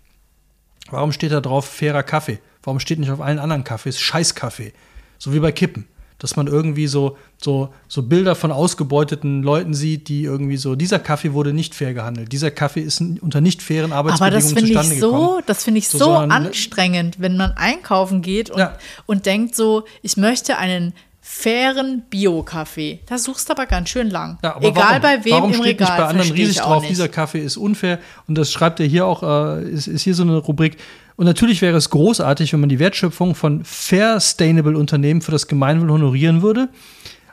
[0.90, 2.38] Warum steht da drauf fairer Kaffee?
[2.62, 4.72] Warum steht nicht auf allen anderen Kaffees Scheißkaffee?
[5.18, 5.86] So wie bei Kippen
[6.18, 10.98] dass man irgendwie so, so, so Bilder von ausgebeuteten Leuten sieht, die irgendwie so, dieser
[10.98, 14.94] Kaffee wurde nicht fair gehandelt, dieser Kaffee ist unter nicht fairen Arbeitsbedingungen Aber das zustande
[14.94, 15.42] ich so, gekommen.
[15.46, 18.76] Das finde ich so, so anstrengend, wenn man einkaufen geht und, ja.
[19.06, 23.00] und denkt so, ich möchte einen fairen Bio-Kaffee.
[23.06, 24.38] Da suchst du aber ganz schön lang.
[24.42, 25.02] Ja, Egal warum?
[25.02, 25.88] bei wem warum im steht Regal.
[25.88, 26.90] Nicht bei anderen riesig drauf, nicht.
[26.90, 27.98] dieser Kaffee ist unfair.
[28.26, 30.78] Und das schreibt er hier auch, äh, ist, ist hier so eine Rubrik.
[31.18, 35.48] Und natürlich wäre es großartig, wenn man die Wertschöpfung von fair sustainable Unternehmen für das
[35.48, 36.68] Gemeinwohl honorieren würde,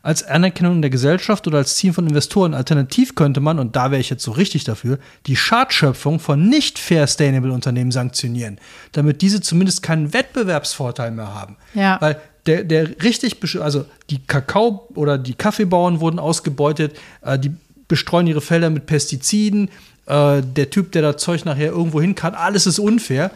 [0.02, 2.56] als Anerkennung der Gesellschaft oder als Ziel von Investoren.
[2.56, 6.80] Alternativ könnte man, und da wäre ich jetzt so richtig dafür, die Schadschöpfung von nicht
[6.80, 8.58] fair sustainable Unternehmen sanktionieren,
[8.92, 11.56] damit diese zumindest keinen Wettbewerbsvorteil mehr haben.
[11.76, 12.02] Ja.
[12.02, 17.52] Weil der, der richtig, also die Kakao- oder die Kaffeebauern wurden ausgebeutet, äh, die
[17.88, 19.70] bestreuen ihre Felder mit Pestiziden,
[20.08, 23.30] äh, der Typ, der das Zeug nachher irgendwo hin kann, alles ist unfair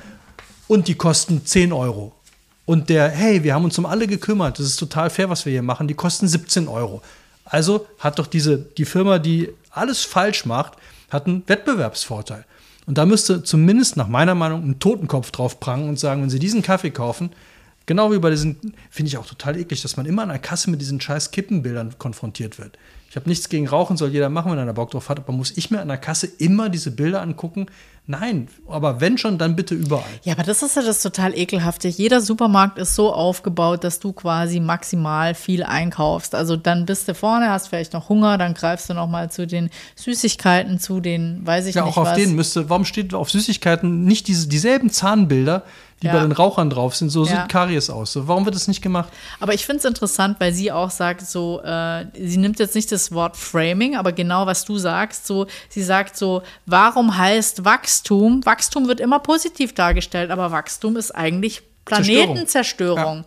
[0.69, 2.13] und die kosten 10 Euro.
[2.65, 5.51] Und der, hey, wir haben uns um alle gekümmert, das ist total fair, was wir
[5.51, 7.01] hier machen, die kosten 17 Euro.
[7.43, 10.73] Also hat doch diese, die Firma, die alles falsch macht,
[11.09, 12.45] hat einen Wettbewerbsvorteil.
[12.85, 16.37] Und da müsste zumindest nach meiner Meinung ein Totenkopf drauf prangen und sagen, wenn Sie
[16.37, 17.31] diesen Kaffee kaufen,
[17.87, 20.69] genau wie bei diesen, finde ich auch total eklig, dass man immer an der Kasse
[20.69, 22.77] mit diesen scheiß Kippenbildern konfrontiert wird.
[23.09, 25.33] Ich habe nichts gegen Rauchen, soll jeder machen, wenn er da Bock drauf hat, aber
[25.33, 27.67] muss ich mir an der Kasse immer diese Bilder angucken,
[28.11, 30.01] Nein, aber wenn schon, dann bitte überall.
[30.23, 31.87] Ja, aber das ist ja das total ekelhafte.
[31.87, 36.33] Jeder Supermarkt ist so aufgebaut, dass du quasi maximal viel einkaufst.
[36.33, 39.45] Also dann bist du vorne, hast vielleicht noch Hunger, dann greifst du noch mal zu
[39.45, 42.17] den Süßigkeiten, zu den, weiß ich ja, nicht Ja, auch auf was.
[42.17, 45.61] denen müsste, warum steht auf Süßigkeiten nicht diese, dieselben Zahnbilder,
[46.01, 46.13] die ja.
[46.13, 47.41] bei den Rauchern drauf sind, so ja.
[47.41, 48.13] sieht Karies aus.
[48.13, 49.09] So, warum wird das nicht gemacht?
[49.39, 52.91] Aber ich finde es interessant, weil sie auch sagt, so, äh, sie nimmt jetzt nicht
[52.91, 58.45] das Wort Framing, aber genau was du sagst, so, sie sagt so, warum heißt Wachstum?
[58.45, 63.17] Wachstum wird immer positiv dargestellt, aber Wachstum ist eigentlich Planetenzerstörung.
[63.17, 63.25] Ja.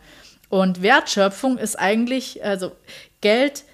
[0.49, 2.73] Und Wertschöpfung ist eigentlich, also
[3.21, 3.65] Geld,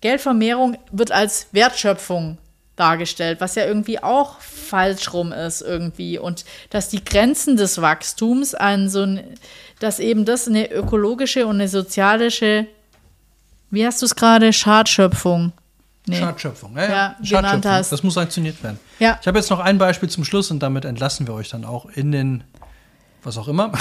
[0.00, 2.38] Geldvermehrung wird als Wertschöpfung
[2.76, 8.54] dargestellt, was ja irgendwie auch falsch rum ist irgendwie und dass die Grenzen des Wachstums
[8.54, 9.22] an so ein,
[9.78, 12.66] dass eben das eine ökologische und eine sozialische,
[13.70, 15.52] wie hast du es gerade, Schadschöpfung
[16.06, 16.18] Nee.
[16.18, 17.16] Schadschöpfung, ja, ja.
[17.22, 17.70] Schadschöpfung.
[17.70, 17.92] Hast.
[17.92, 18.78] Das muss sanktioniert werden.
[18.98, 19.18] Ja.
[19.20, 21.86] Ich habe jetzt noch ein Beispiel zum Schluss und damit entlassen wir euch dann auch
[21.86, 22.44] in den
[23.22, 23.72] was auch immer,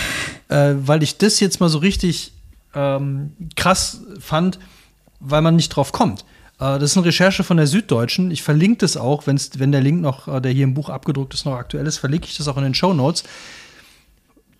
[0.48, 2.32] äh, weil ich das jetzt mal so richtig
[2.74, 4.58] ähm, krass fand,
[5.20, 6.26] weil man nicht drauf kommt.
[6.60, 8.30] Äh, das ist eine Recherche von der Süddeutschen.
[8.30, 11.34] Ich verlinke das auch, wenn's, wenn der Link noch, äh, der hier im Buch abgedruckt
[11.34, 13.24] ist, noch aktuell ist, verlinke ich das auch in den Show Notes.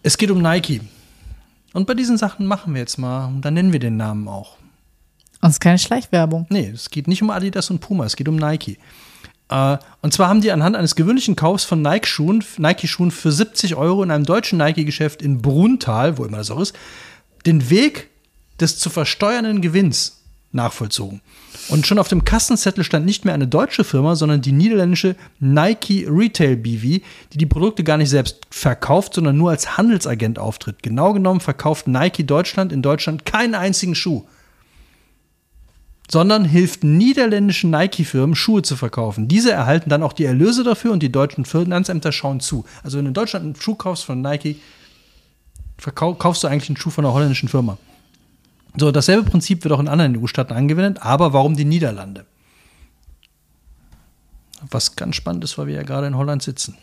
[0.03, 0.81] Es geht um Nike.
[1.73, 4.57] Und bei diesen Sachen machen wir jetzt mal, dann nennen wir den Namen auch.
[5.41, 6.47] Und es ist keine Schleichwerbung.
[6.51, 8.79] Nee, es geht nicht um Adidas und Puma, es geht um Nike.
[9.49, 14.03] Äh, und zwar haben die anhand eines gewöhnlichen Kaufs von Nike-Schuhen, Nike-Schuhen für 70 Euro
[14.03, 16.75] in einem deutschen Nike-Geschäft in Bruntal, wo immer das auch ist,
[17.47, 18.09] den Weg
[18.59, 20.23] des zu versteuernden Gewinns
[20.53, 21.21] nachvollzogen.
[21.71, 26.05] Und schon auf dem Kassenzettel stand nicht mehr eine deutsche Firma, sondern die niederländische Nike
[26.09, 27.03] Retail BV,
[27.33, 30.83] die die Produkte gar nicht selbst verkauft, sondern nur als Handelsagent auftritt.
[30.83, 34.25] Genau genommen verkauft Nike Deutschland in Deutschland keinen einzigen Schuh,
[36.11, 39.29] sondern hilft niederländischen Nike-Firmen, Schuhe zu verkaufen.
[39.29, 42.65] Diese erhalten dann auch die Erlöse dafür und die deutschen Finanzämter schauen zu.
[42.83, 44.57] Also wenn du in Deutschland einen Schuh kaufst von Nike,
[45.95, 47.79] kaufst du eigentlich einen Schuh von einer holländischen Firma.
[48.77, 52.27] So, dasselbe Prinzip wird auch in anderen EU-Staaten angewendet, aber warum die Niederlande?
[54.71, 56.77] Was ganz spannend ist, weil wir ja gerade in Holland sitzen.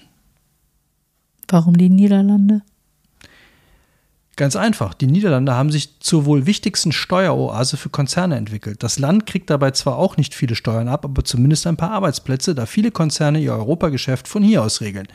[1.48, 2.62] Warum die Niederlande?
[4.38, 4.94] Ganz einfach.
[4.94, 8.84] Die Niederlande haben sich zur wohl wichtigsten Steueroase für Konzerne entwickelt.
[8.84, 12.54] Das Land kriegt dabei zwar auch nicht viele Steuern ab, aber zumindest ein paar Arbeitsplätze,
[12.54, 15.08] da viele Konzerne ihr Europageschäft von hier aus regeln.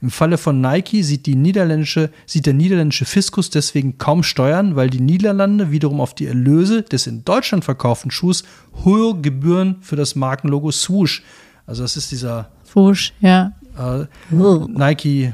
[0.00, 4.90] Im Falle von Nike sieht, die niederländische, sieht der niederländische Fiskus deswegen kaum Steuern, weil
[4.90, 8.44] die Niederlande wiederum auf die Erlöse des in Deutschland verkauften Schuhs
[8.84, 11.24] hohe Gebühren für das Markenlogo Swoosh,
[11.66, 13.54] also das ist dieser Swoosh, ja.
[13.76, 15.32] Äh, Nike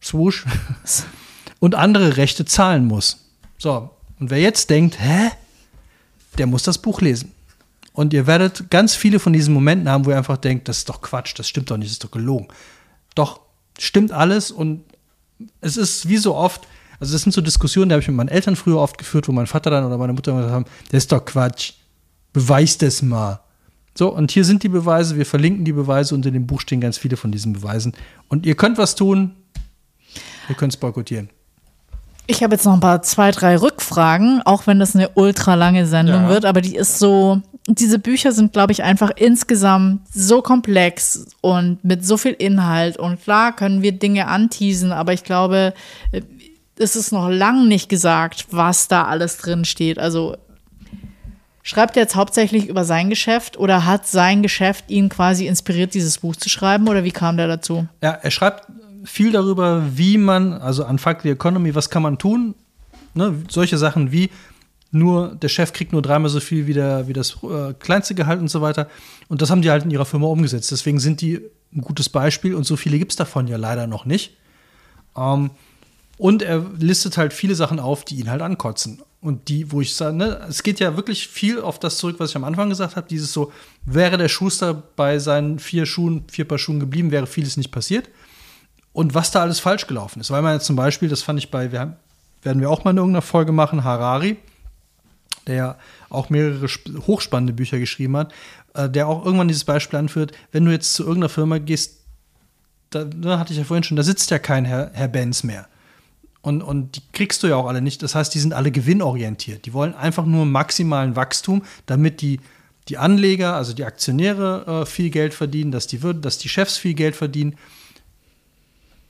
[0.00, 0.44] Swoosh
[1.60, 3.24] und andere Rechte zahlen muss.
[3.58, 5.30] So, und wer jetzt denkt, hä?
[6.38, 7.32] Der muss das Buch lesen.
[7.92, 10.88] Und ihr werdet ganz viele von diesen Momenten haben, wo ihr einfach denkt, das ist
[10.88, 12.48] doch Quatsch, das stimmt doch nicht, das ist doch gelogen.
[13.14, 13.40] Doch,
[13.78, 14.84] stimmt alles und
[15.60, 16.66] es ist wie so oft,
[17.00, 19.32] also das sind so Diskussionen, die habe ich mit meinen Eltern früher oft geführt, wo
[19.32, 21.72] mein Vater dann oder meine Mutter gesagt haben, das ist doch Quatsch,
[22.32, 23.40] beweis das mal.
[23.94, 26.80] So, und hier sind die Beweise, wir verlinken die Beweise und in dem Buch stehen
[26.80, 27.92] ganz viele von diesen Beweisen.
[28.28, 29.34] Und ihr könnt was tun,
[30.48, 31.28] ihr könnt es boykottieren.
[32.30, 35.84] Ich habe jetzt noch ein paar, zwei, drei Rückfragen, auch wenn das eine ultra lange
[35.84, 36.28] Sendung ja.
[36.28, 41.84] wird, aber die ist so, diese Bücher sind, glaube ich, einfach insgesamt so komplex und
[41.84, 42.98] mit so viel Inhalt.
[42.98, 45.74] Und klar können wir Dinge anteasen, aber ich glaube,
[46.78, 49.98] es ist noch lang nicht gesagt, was da alles drin steht.
[49.98, 50.36] Also
[51.64, 56.18] schreibt er jetzt hauptsächlich über sein Geschäft oder hat sein Geschäft ihn quasi inspiriert, dieses
[56.18, 57.88] Buch zu schreiben oder wie kam der dazu?
[58.00, 58.68] Ja, er schreibt
[59.04, 62.54] viel darüber, wie man, also an Fuck the Economy, was kann man tun?
[63.14, 64.30] Ne, solche Sachen wie
[64.92, 68.40] nur, der Chef kriegt nur dreimal so viel wie, der, wie das äh, kleinste Gehalt
[68.40, 68.88] und so weiter.
[69.28, 70.70] Und das haben die halt in ihrer Firma umgesetzt.
[70.70, 71.40] Deswegen sind die
[71.72, 74.36] ein gutes Beispiel und so viele gibt es davon ja leider noch nicht.
[75.16, 75.50] Ähm,
[76.18, 79.00] und er listet halt viele Sachen auf, die ihn halt ankotzen.
[79.20, 82.30] Und die, wo ich sage, ne, es geht ja wirklich viel auf das zurück, was
[82.30, 83.06] ich am Anfang gesagt habe.
[83.08, 83.52] Dieses so,
[83.84, 88.08] wäre der Schuster bei seinen vier Schuhen, vier Paar Schuhen geblieben, wäre vieles nicht passiert
[88.92, 90.30] und was da alles falsch gelaufen ist.
[90.30, 93.22] Weil man jetzt zum Beispiel, das fand ich bei, werden wir auch mal in irgendeiner
[93.22, 94.36] Folge machen, Harari,
[95.46, 95.76] der ja
[96.08, 96.66] auch mehrere
[97.06, 98.32] hochspannende Bücher geschrieben hat,
[98.74, 101.98] äh, der auch irgendwann dieses Beispiel anführt, wenn du jetzt zu irgendeiner Firma gehst,
[102.90, 105.66] da, da hatte ich ja vorhin schon, da sitzt ja kein Herr, Herr Benz mehr.
[106.42, 108.02] Und, und die kriegst du ja auch alle nicht.
[108.02, 109.66] Das heißt, die sind alle gewinnorientiert.
[109.66, 112.40] Die wollen einfach nur maximalen Wachstum, damit die,
[112.88, 116.94] die Anleger, also die Aktionäre, äh, viel Geld verdienen, dass die, dass die Chefs viel
[116.94, 117.56] Geld verdienen.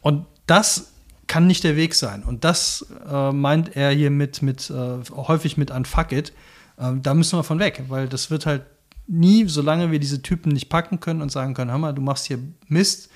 [0.01, 0.93] Und das
[1.27, 2.25] kann nicht der Weg sein.
[2.25, 6.33] Und das äh, meint er hier mit, mit äh, häufig mit Unfuck it.
[6.77, 8.63] Äh, da müssen wir von weg, weil das wird halt
[9.07, 12.27] nie, solange wir diese Typen nicht packen können und sagen können, hör mal, du machst
[12.27, 12.39] hier
[12.69, 13.11] Mist.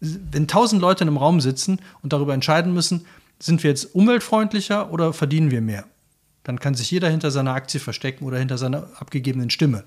[0.00, 3.06] Wenn tausend Leute in einem Raum sitzen und darüber entscheiden müssen,
[3.38, 5.84] sind wir jetzt umweltfreundlicher oder verdienen wir mehr?
[6.44, 9.84] Dann kann sich jeder hinter seiner Aktie verstecken oder hinter seiner abgegebenen Stimme.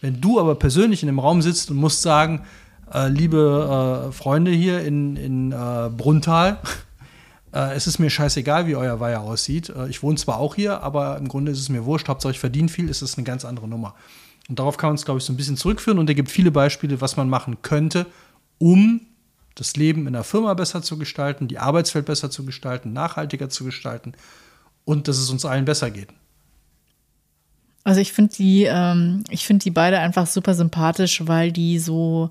[0.00, 2.46] Wenn du aber persönlich in einem Raum sitzt und musst sagen,
[2.92, 6.58] äh, liebe äh, Freunde hier in, in äh, Bruntal,
[7.52, 9.68] äh, es ist mir scheißegal, wie euer Weiher aussieht.
[9.70, 12.08] Äh, ich wohne zwar auch hier, aber im Grunde ist es mir wurscht.
[12.08, 13.94] Hauptsache ich verdiene viel, ist es eine ganz andere Nummer.
[14.48, 15.98] Und darauf kann man es, glaube ich, so ein bisschen zurückführen.
[15.98, 18.06] Und er gibt viele Beispiele, was man machen könnte,
[18.58, 19.02] um
[19.54, 23.64] das Leben in der Firma besser zu gestalten, die Arbeitswelt besser zu gestalten, nachhaltiger zu
[23.64, 24.14] gestalten
[24.84, 26.08] und dass es uns allen besser geht.
[27.84, 32.30] Also ich finde die, ähm, ich finde die beide einfach super sympathisch, weil die so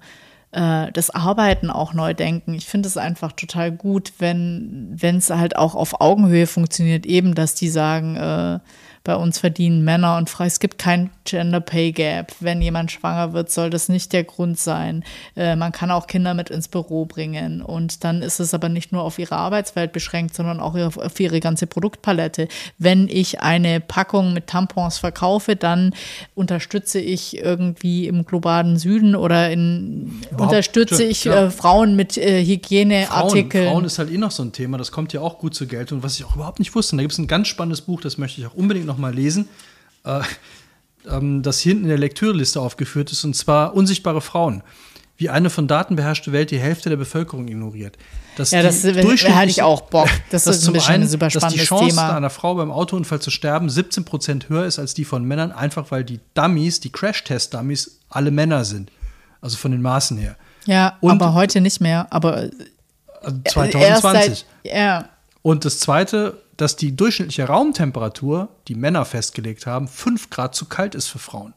[0.52, 2.54] äh, das Arbeiten auch neu denken.
[2.54, 7.56] Ich finde es einfach total gut, wenn es halt auch auf Augenhöhe funktioniert, eben, dass
[7.56, 8.60] die sagen, äh,
[9.04, 10.48] bei uns verdienen Männer und Frauen.
[10.48, 12.34] Es gibt keinen Gender Pay Gap.
[12.40, 15.04] Wenn jemand schwanger wird, soll das nicht der Grund sein.
[15.36, 17.62] Äh, man kann auch Kinder mit ins Büro bringen.
[17.62, 21.20] Und dann ist es aber nicht nur auf ihre Arbeitswelt beschränkt, sondern auch auf, auf
[21.20, 22.48] ihre ganze Produktpalette.
[22.78, 25.94] Wenn ich eine Packung mit Tampons verkaufe, dann
[26.36, 33.66] unterstütze ich irgendwie im globalen Süden oder in, unterstütze ich äh, Frauen mit äh, Hygieneartikeln.
[33.66, 35.68] Frauen, Frauen ist halt eh noch so ein Thema, das kommt ja auch gut zur
[35.68, 36.96] Geltung, was ich auch überhaupt nicht wusste.
[36.96, 39.48] Da gibt es ein ganz spannendes Buch, das möchte ich auch unbedingt noch mal lesen,
[40.04, 40.20] äh,
[41.10, 44.62] ähm, das hinten in der Lektüreliste aufgeführt ist, und zwar Unsichtbare Frauen.
[45.18, 47.98] Wie eine von Daten beherrschte Welt die Hälfte der Bevölkerung ignoriert.
[48.38, 50.08] Dass Ja, das hätte ich auch Bock.
[50.32, 52.16] Das dass ist ein zum bisschen einen, ein super dass die spannendes Chance Thema.
[52.16, 55.92] einer Frau beim Autounfall zu sterben 17 Prozent höher ist als die von Männern, einfach
[55.92, 58.92] weil die Dummies, die Crash-Test-Dummies, alle Männer sind.
[59.42, 60.38] Also von den Maßen her.
[60.66, 62.08] Ja, Und- aber heute nicht mehr.
[62.12, 62.50] Aber
[63.22, 63.54] Also erst
[64.04, 64.46] 2020.
[64.64, 65.10] seit, ja,
[65.42, 70.94] Und das Zweite, dass die durchschnittliche Raumtemperatur, die Männer festgelegt haben, 5 Grad zu kalt
[70.94, 71.54] ist für Frauen.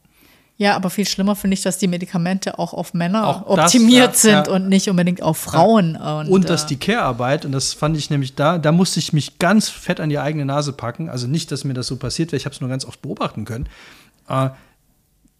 [0.57, 4.13] ja, aber viel schlimmer finde ich, dass die Medikamente auch auf Männer Auch das, optimiert
[4.13, 4.53] ja, sind ja.
[4.53, 5.97] und nicht unbedingt auf Frauen.
[5.97, 9.11] Und, Und dass äh, die Care-Arbeit, und das fand ich nämlich da, da musste ich
[9.11, 11.09] mich ganz fett an die eigene Nase packen.
[11.09, 13.43] Also nicht, dass mir das so passiert wäre, ich habe es nur ganz oft beobachten
[13.43, 13.67] können.
[14.29, 14.51] Äh,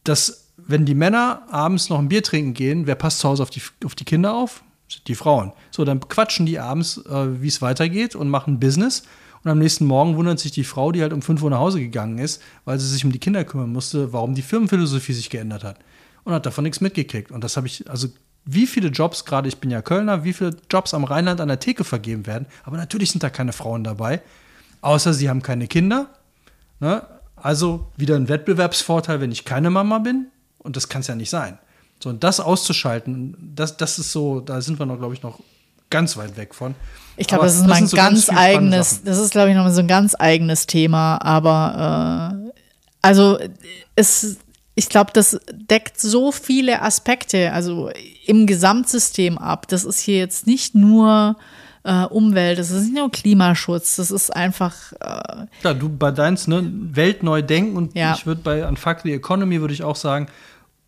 [0.03, 3.49] dass, wenn die Männer abends noch ein Bier trinken gehen, wer passt zu Hause auf
[3.49, 4.61] die, auf die Kinder auf?
[5.07, 5.53] Die Frauen.
[5.72, 9.03] So, dann quatschen die abends, äh, wie es weitergeht und machen Business.
[9.43, 11.79] Und am nächsten Morgen wundert sich die Frau, die halt um 5 Uhr nach Hause
[11.79, 15.63] gegangen ist, weil sie sich um die Kinder kümmern musste, warum die Firmenphilosophie sich geändert
[15.63, 15.79] hat.
[16.23, 17.31] Und hat davon nichts mitgekriegt.
[17.31, 18.07] Und das habe ich, also
[18.45, 21.59] wie viele Jobs, gerade ich bin ja Kölner, wie viele Jobs am Rheinland an der
[21.59, 22.45] Theke vergeben werden.
[22.63, 24.21] Aber natürlich sind da keine Frauen dabei.
[24.81, 26.09] Außer sie haben keine Kinder.
[26.79, 27.05] Ne?
[27.35, 30.27] Also wieder ein Wettbewerbsvorteil, wenn ich keine Mama bin.
[30.57, 31.57] Und das kann es ja nicht sein.
[32.01, 35.39] So, und das auszuschalten, das, das ist so, da sind wir noch, glaube ich, noch
[35.89, 36.75] ganz weit weg von.
[37.18, 39.64] Ich glaube, das ist mal ein so ganz, spannende eigenes, das ist, glaube ich, noch
[39.64, 41.18] mal so ein ganz eigenes Thema.
[41.22, 42.59] Aber äh,
[43.01, 43.38] also
[43.95, 44.38] es,
[44.76, 47.91] ich glaube, das deckt so viele Aspekte, also
[48.26, 49.68] im Gesamtsystem ab.
[49.68, 51.36] Das ist hier jetzt nicht nur
[51.84, 56.47] äh, Umwelt, das ist nicht nur Klimaschutz, das ist einfach äh, Ja, du bei deins,
[56.47, 58.14] ne, Welt neu denken und Ja.
[58.16, 60.28] ich würde bei Unfuck the Economy würde ich auch sagen,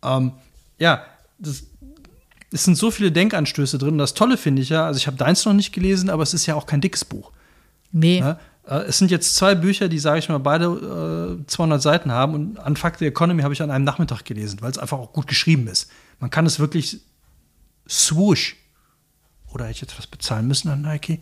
[0.02, 0.32] ähm,
[0.78, 1.02] ja,
[1.38, 1.64] das,
[2.52, 3.98] es sind so viele Denkanstöße drin.
[3.98, 6.46] Das Tolle finde ich ja, also ich habe deins noch nicht gelesen, aber es ist
[6.46, 7.32] ja auch kein dickes Buch.
[7.92, 8.20] nee.
[8.20, 8.38] Ne?
[8.66, 12.34] Äh, Es sind jetzt zwei Bücher, die, sage ich mal, beide äh, 200 Seiten haben
[12.34, 15.26] und Unfuck the Economy habe ich an einem Nachmittag gelesen, weil es einfach auch gut
[15.28, 15.88] geschrieben ist.
[16.18, 17.00] Man kann es wirklich
[17.88, 18.56] swoosh.
[19.52, 21.20] Oder hätte ich jetzt was bezahlen müssen an Nike?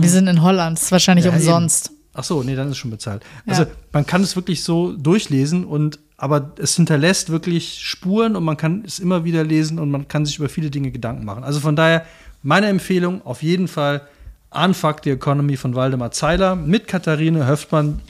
[0.00, 1.86] Wir sind in Holland, das ist wahrscheinlich Ja, umsonst.
[1.88, 1.98] Eben.
[2.14, 3.22] Ach so, nee, dann ist es schon bezahlt.
[3.44, 3.52] Ja.
[3.52, 8.56] Also man kann es wirklich so durchlesen und aber es hinterlässt wirklich Spuren und man
[8.56, 11.44] kann es immer wieder lesen und man kann sich über viele Dinge Gedanken machen.
[11.44, 12.04] Also von daher
[12.42, 14.02] meine Empfehlung auf jeden Fall
[14.50, 18.00] Unfuck the Economy von Waldemar Zeiler mit Katharine Höftmann,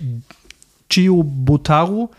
[0.91, 2.11] Gio Botaru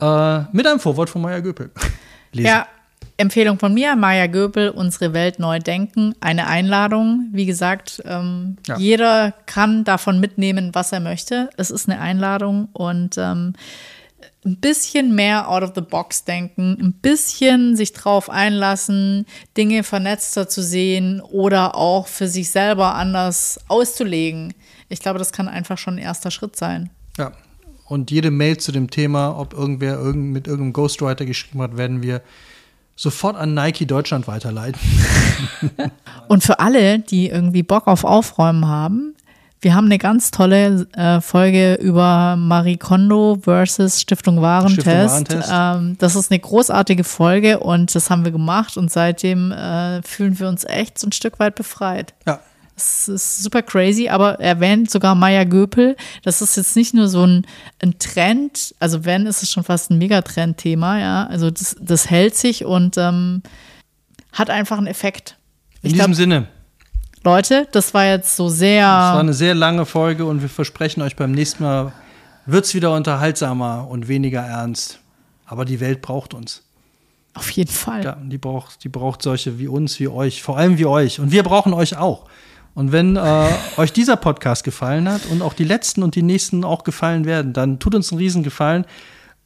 [0.00, 1.70] äh, mit einem Vorwort von Maya Göpel.
[2.32, 2.46] Lesen.
[2.48, 2.66] Ja,
[3.16, 6.14] Empfehlung von mir, Maja Göbel, unsere Welt neu denken.
[6.20, 7.28] Eine Einladung.
[7.32, 8.78] Wie gesagt, ähm, Ja.
[8.78, 11.50] jeder kann davon mitnehmen, was er möchte.
[11.58, 13.52] Es ist eine Einladung und ähm,
[14.44, 19.26] ein bisschen mehr out of the box denken, ein bisschen sich drauf einlassen,
[19.56, 24.54] Dinge vernetzter zu sehen oder auch für sich selber anders auszulegen.
[24.88, 26.90] Ich glaube, das kann einfach schon ein erster Schritt sein.
[27.18, 27.32] Ja.
[27.86, 32.02] Und jede Mail zu dem Thema, ob irgendwer irgend, mit irgendeinem Ghostwriter geschrieben hat, werden
[32.02, 32.22] wir
[32.94, 34.80] sofort an Nike Deutschland weiterleiten.
[36.28, 39.14] Und für alle, die irgendwie Bock auf Aufräumen haben,
[39.62, 44.82] wir haben eine ganz tolle äh, Folge über Marie Kondo versus Stiftung Warentest.
[44.82, 45.50] Stiftung Warentest.
[45.52, 50.38] Ähm, das ist eine großartige Folge und das haben wir gemacht und seitdem äh, fühlen
[50.38, 52.14] wir uns echt so ein Stück weit befreit.
[52.26, 52.40] Ja.
[52.74, 55.96] Es ist super crazy, aber erwähnt sogar Maya Göpel.
[56.22, 57.46] Das ist jetzt nicht nur so ein,
[57.82, 61.26] ein Trend, also wenn, ist es schon fast ein Megatrend-Thema, ja.
[61.26, 63.42] Also das, das hält sich und ähm,
[64.32, 65.36] hat einfach einen Effekt.
[65.82, 66.48] In Ich diesem glaub, Sinne,
[67.22, 68.84] Leute, das war jetzt so sehr.
[68.84, 71.92] es war eine sehr lange Folge und wir versprechen euch beim nächsten Mal
[72.46, 75.00] wird es wieder unterhaltsamer und weniger ernst.
[75.44, 76.62] Aber die Welt braucht uns.
[77.34, 78.04] auf jeden Fall.
[78.04, 81.20] Ja, die braucht, die braucht solche wie uns, wie euch, vor allem wie euch.
[81.20, 82.24] Und wir brauchen euch auch.
[82.74, 86.64] Und wenn äh, euch dieser Podcast gefallen hat und auch die letzten und die nächsten
[86.64, 88.86] auch gefallen werden, dann tut uns einen Riesengefallen.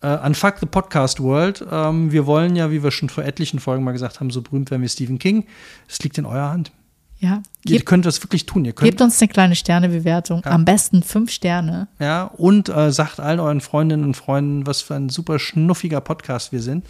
[0.00, 1.64] Äh, Unfuck the Podcast World.
[1.72, 4.70] Ähm, wir wollen ja, wie wir schon vor etlichen Folgen mal gesagt haben, so berühmt
[4.70, 5.46] werden wie Stephen King.
[5.88, 6.70] Es liegt in eurer Hand.
[7.24, 7.42] Ja.
[7.64, 8.66] Ihr Gebt, könnt das wirklich tun.
[8.66, 10.44] Ihr könnt gebt uns eine kleine Sternebewertung.
[10.44, 11.88] Am besten fünf Sterne.
[11.98, 16.52] Ja, und äh, sagt allen euren Freundinnen und Freunden, was für ein super schnuffiger Podcast
[16.52, 16.84] wir sind.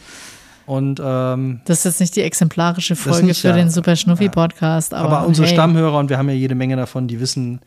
[0.67, 3.55] Und ähm, Das ist jetzt nicht die exemplarische Folge nicht, für ja.
[3.55, 4.93] den Super Schnuffi Podcast.
[4.93, 7.61] Aber, aber, unsere hey, Stammhörer, und wir haben ja jede Menge davon, die wissen,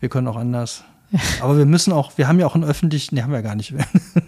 [0.00, 0.84] wir können auch anders.
[1.40, 3.72] aber wir müssen auch, wir haben ja auch einen öffentlichen, nee, haben wir gar nicht.
[3.72, 3.84] wir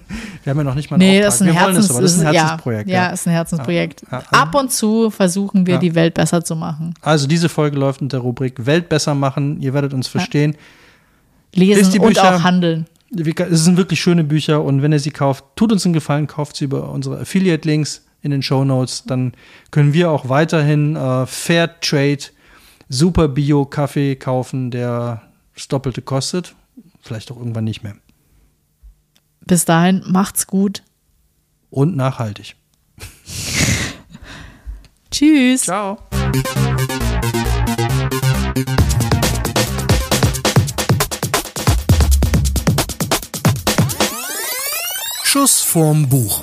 [0.49, 1.27] Wir haben ja noch nicht mal einen nee, Auftrag.
[1.27, 2.01] Das ist ein, wir Herzens, aber.
[2.01, 2.89] Das ist ein Herzensprojekt.
[2.89, 3.03] Ja, ja.
[3.05, 4.03] ja ist ein Herzensprojekt.
[4.11, 6.95] Ja, also, Ab und zu versuchen wir, die Welt besser zu machen.
[7.03, 9.61] Also diese Folge läuft unter der Rubrik Welt besser machen.
[9.61, 10.57] Ihr werdet uns verstehen.
[11.55, 12.87] Lesen und auch handeln.
[13.15, 16.57] Es sind wirklich schöne Bücher und wenn ihr sie kauft, tut uns einen Gefallen, kauft
[16.57, 19.05] sie über unsere Affiliate-Links in den Show Notes.
[19.07, 19.33] Dann
[19.71, 22.21] können wir auch weiterhin äh, Fair Trade
[22.89, 25.23] Super Bio Kaffee kaufen, der
[25.55, 26.55] das Doppelte kostet.
[27.01, 27.97] Vielleicht auch irgendwann nicht mehr.
[29.41, 30.83] Bis dahin, macht's gut.
[31.71, 32.57] Und nachhaltig.
[35.11, 35.63] Tschüss.
[35.63, 35.99] Ciao.
[45.25, 46.43] Schuss vorm Buch.